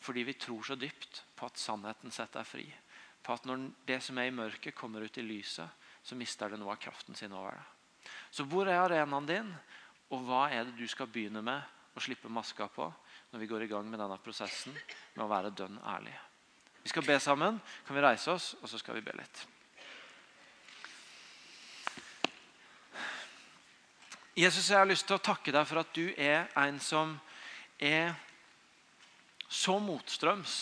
fordi 0.03 0.25
vi 0.27 0.35
tror 0.39 0.65
så 0.65 0.75
dypt 0.79 1.21
på 1.37 1.47
at 1.47 1.61
sannheten 1.61 2.11
setter 2.11 2.41
deg 2.41 2.49
fri. 2.49 2.65
På 3.23 3.35
at 3.37 3.47
når 3.47 3.69
det 3.87 3.99
som 4.03 4.17
er 4.19 4.29
i 4.29 4.35
mørket, 4.35 4.75
kommer 4.75 5.05
ut 5.05 5.19
i 5.19 5.25
lyset, 5.25 5.67
så 6.03 6.15
mister 6.15 6.51
det 6.51 6.59
noe 6.59 6.73
av 6.75 6.81
kraften 6.81 7.15
sin 7.15 7.35
over 7.35 7.55
deg. 7.55 7.73
Så 8.31 8.45
hvor 8.47 8.67
er 8.67 8.81
arenaen 8.81 9.27
din, 9.27 9.49
og 10.11 10.23
hva 10.27 10.47
er 10.51 10.67
det 10.67 10.77
du 10.77 10.87
skal 10.87 11.09
begynne 11.11 11.43
med 11.43 11.97
å 11.97 12.03
slippe 12.03 12.31
maska 12.31 12.69
på 12.71 12.87
når 13.31 13.41
vi 13.41 13.49
går 13.49 13.65
i 13.65 13.69
gang 13.71 13.87
med 13.89 13.99
denne 13.99 14.19
prosessen 14.23 14.75
med 14.75 15.25
å 15.25 15.31
være 15.31 15.51
dønn 15.55 15.79
ærlig? 15.83 16.15
Vi 16.83 16.91
skal 16.93 17.03
be 17.03 17.19
sammen. 17.19 17.59
Kan 17.83 17.97
vi 17.97 18.03
reise 18.05 18.31
oss, 18.31 18.53
og 18.61 18.71
så 18.71 18.79
skal 18.79 18.95
vi 18.95 19.03
be 19.03 19.17
litt. 19.19 19.43
Jesus, 24.37 24.67
jeg 24.69 24.77
har 24.77 24.85
lyst 24.85 25.07
til 25.09 25.17
å 25.17 25.23
takke 25.25 25.49
deg 25.49 25.63
for 25.65 25.81
at 25.81 25.95
du 25.97 26.11
er 26.13 26.43
en 26.61 26.75
som 26.77 27.15
er 27.81 28.11
så 29.49 29.79
motstrøms 29.81 30.57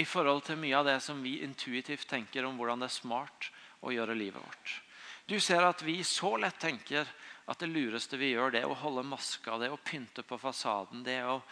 i 0.00 0.06
forhold 0.08 0.46
til 0.46 0.56
mye 0.56 0.78
av 0.78 0.86
det 0.88 0.94
som 1.04 1.20
vi 1.20 1.34
intuitivt 1.44 2.08
tenker 2.08 2.46
om 2.48 2.56
hvordan 2.56 2.80
det 2.80 2.88
er 2.88 2.94
smart 2.94 3.50
å 3.84 3.92
gjøre 3.92 4.16
livet 4.16 4.40
vårt. 4.40 4.72
Du 5.28 5.36
ser 5.44 5.60
at 5.68 5.84
vi 5.84 5.98
så 6.08 6.38
lett 6.40 6.56
tenker 6.62 7.04
at 7.44 7.60
det 7.60 7.68
lureste 7.68 8.16
vi 8.16 8.30
gjør, 8.30 8.54
det 8.54 8.62
er 8.62 8.72
å 8.72 8.78
holde 8.80 9.04
maska, 9.04 9.58
det 9.60 9.68
er 9.68 9.76
å 9.76 9.82
pynte 9.90 10.24
på 10.24 10.40
fasaden, 10.40 11.04
det 11.04 11.18
er 11.20 11.28
å 11.34 11.42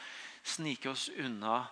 snike 0.48 0.94
oss 0.94 1.10
unna 1.12 1.66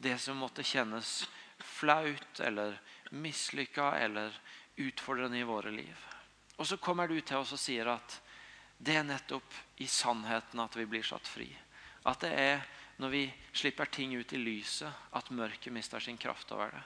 det 0.00 0.16
som 0.24 0.40
måtte 0.40 0.64
kjennes 0.64 1.26
flaut 1.60 2.40
eller 2.40 2.80
mislykka 3.12 3.92
eller 4.00 4.32
utfordrende 4.80 5.36
i 5.36 5.44
våre 5.44 5.76
liv. 5.76 6.08
Og 6.56 6.64
så 6.64 6.80
kommer 6.80 7.12
du 7.12 7.20
til 7.20 7.44
oss 7.44 7.52
og 7.52 7.60
sier 7.60 7.92
at 7.92 8.22
det 8.80 8.96
er 8.96 9.04
nettopp 9.04 9.56
i 9.84 9.86
sannheten 9.86 10.60
at 10.62 10.76
vi 10.76 10.86
blir 10.88 11.04
satt 11.04 11.26
fri. 11.28 11.48
At 12.08 12.22
det 12.24 12.32
er 12.32 12.62
når 13.00 13.12
vi 13.12 13.24
slipper 13.52 13.88
ting 13.92 14.14
ut 14.16 14.32
i 14.32 14.40
lyset, 14.40 14.92
at 15.12 15.30
mørket 15.32 15.72
mister 15.72 16.00
sin 16.00 16.18
kraft 16.20 16.52
over 16.52 16.72
det. 16.72 16.82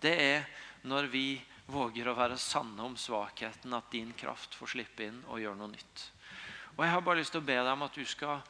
Det 0.00 0.12
er 0.20 0.46
når 0.88 1.08
vi 1.12 1.40
våger 1.70 2.08
å 2.08 2.16
være 2.16 2.38
sanne 2.40 2.84
om 2.84 2.96
svakheten, 2.96 3.72
at 3.76 3.90
din 3.92 4.12
kraft 4.16 4.56
får 4.56 4.74
slippe 4.74 5.06
inn 5.06 5.20
og 5.28 5.40
gjøre 5.40 5.60
noe 5.60 5.72
nytt. 5.72 6.06
Og 6.76 6.84
Jeg 6.84 6.92
har 6.94 7.04
bare 7.04 7.20
lyst 7.20 7.34
til 7.36 7.42
å 7.42 7.48
be 7.48 7.58
deg 7.58 7.72
om 7.72 7.84
at 7.84 7.96
du 7.96 8.04
skal 8.08 8.40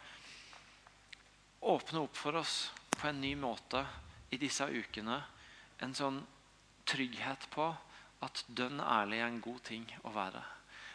åpne 1.60 2.04
opp 2.04 2.16
for 2.16 2.38
oss 2.38 2.70
på 2.94 3.08
en 3.10 3.20
ny 3.20 3.34
måte 3.38 3.82
i 4.30 4.38
disse 4.38 4.66
ukene. 4.66 5.18
En 5.82 5.94
sånn 5.94 6.22
trygghet 6.86 7.50
på 7.54 7.70
at 8.22 8.44
dønn 8.46 8.82
ærlig 8.82 9.20
er 9.20 9.30
en 9.30 9.42
god 9.42 9.62
ting 9.66 9.86
å 10.06 10.14
være. 10.14 10.42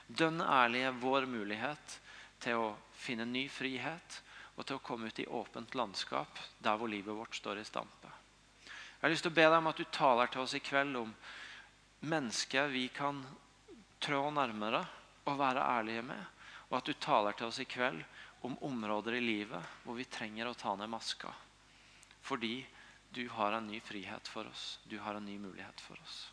Dønn 0.07 0.41
ærlig 0.41 0.83
er 0.85 0.99
vår 1.01 1.25
mulighet 1.29 1.99
til 2.43 2.61
å 2.61 2.67
finne 2.93 3.25
ny 3.25 3.47
frihet 3.49 4.19
og 4.55 4.65
til 4.65 4.77
å 4.77 4.83
komme 4.85 5.09
ut 5.09 5.19
i 5.19 5.27
åpent 5.27 5.75
landskap 5.75 6.39
der 6.63 6.77
hvor 6.77 6.91
livet 6.91 7.17
vårt 7.17 7.35
står 7.35 7.59
i 7.59 7.65
stampe. 7.67 8.11
Jeg 8.65 9.01
har 9.01 9.11
lyst 9.13 9.25
til 9.25 9.33
å 9.33 9.37
be 9.37 9.47
deg 9.47 9.57
om 9.57 9.71
at 9.71 9.81
du 9.81 9.85
taler 9.91 10.29
til 10.31 10.43
oss 10.45 10.53
i 10.57 10.63
kveld 10.63 10.95
om 10.97 11.11
mennesker 12.05 12.69
vi 12.71 12.87
kan 12.93 13.19
trå 14.01 14.21
nærmere 14.33 14.83
og 15.25 15.39
være 15.39 15.65
ærlige 15.79 16.05
med. 16.05 16.21
Og 16.69 16.79
at 16.79 16.87
du 16.89 16.93
taler 17.01 17.35
til 17.37 17.49
oss 17.49 17.59
i 17.61 17.67
kveld 17.69 18.01
om 18.45 18.57
områder 18.65 19.17
i 19.17 19.25
livet 19.25 19.81
hvor 19.83 19.97
vi 19.97 20.07
trenger 20.09 20.49
å 20.49 20.57
ta 20.57 20.75
ned 20.77 20.89
maska. 20.89 21.33
Fordi 22.25 22.59
du 23.13 23.27
har 23.29 23.57
en 23.57 23.67
ny 23.69 23.79
frihet 23.81 24.27
for 24.27 24.47
oss. 24.49 24.79
Du 24.85 24.97
har 24.99 25.17
en 25.17 25.25
ny 25.25 25.37
mulighet 25.39 25.81
for 25.81 25.99
oss. 26.01 26.25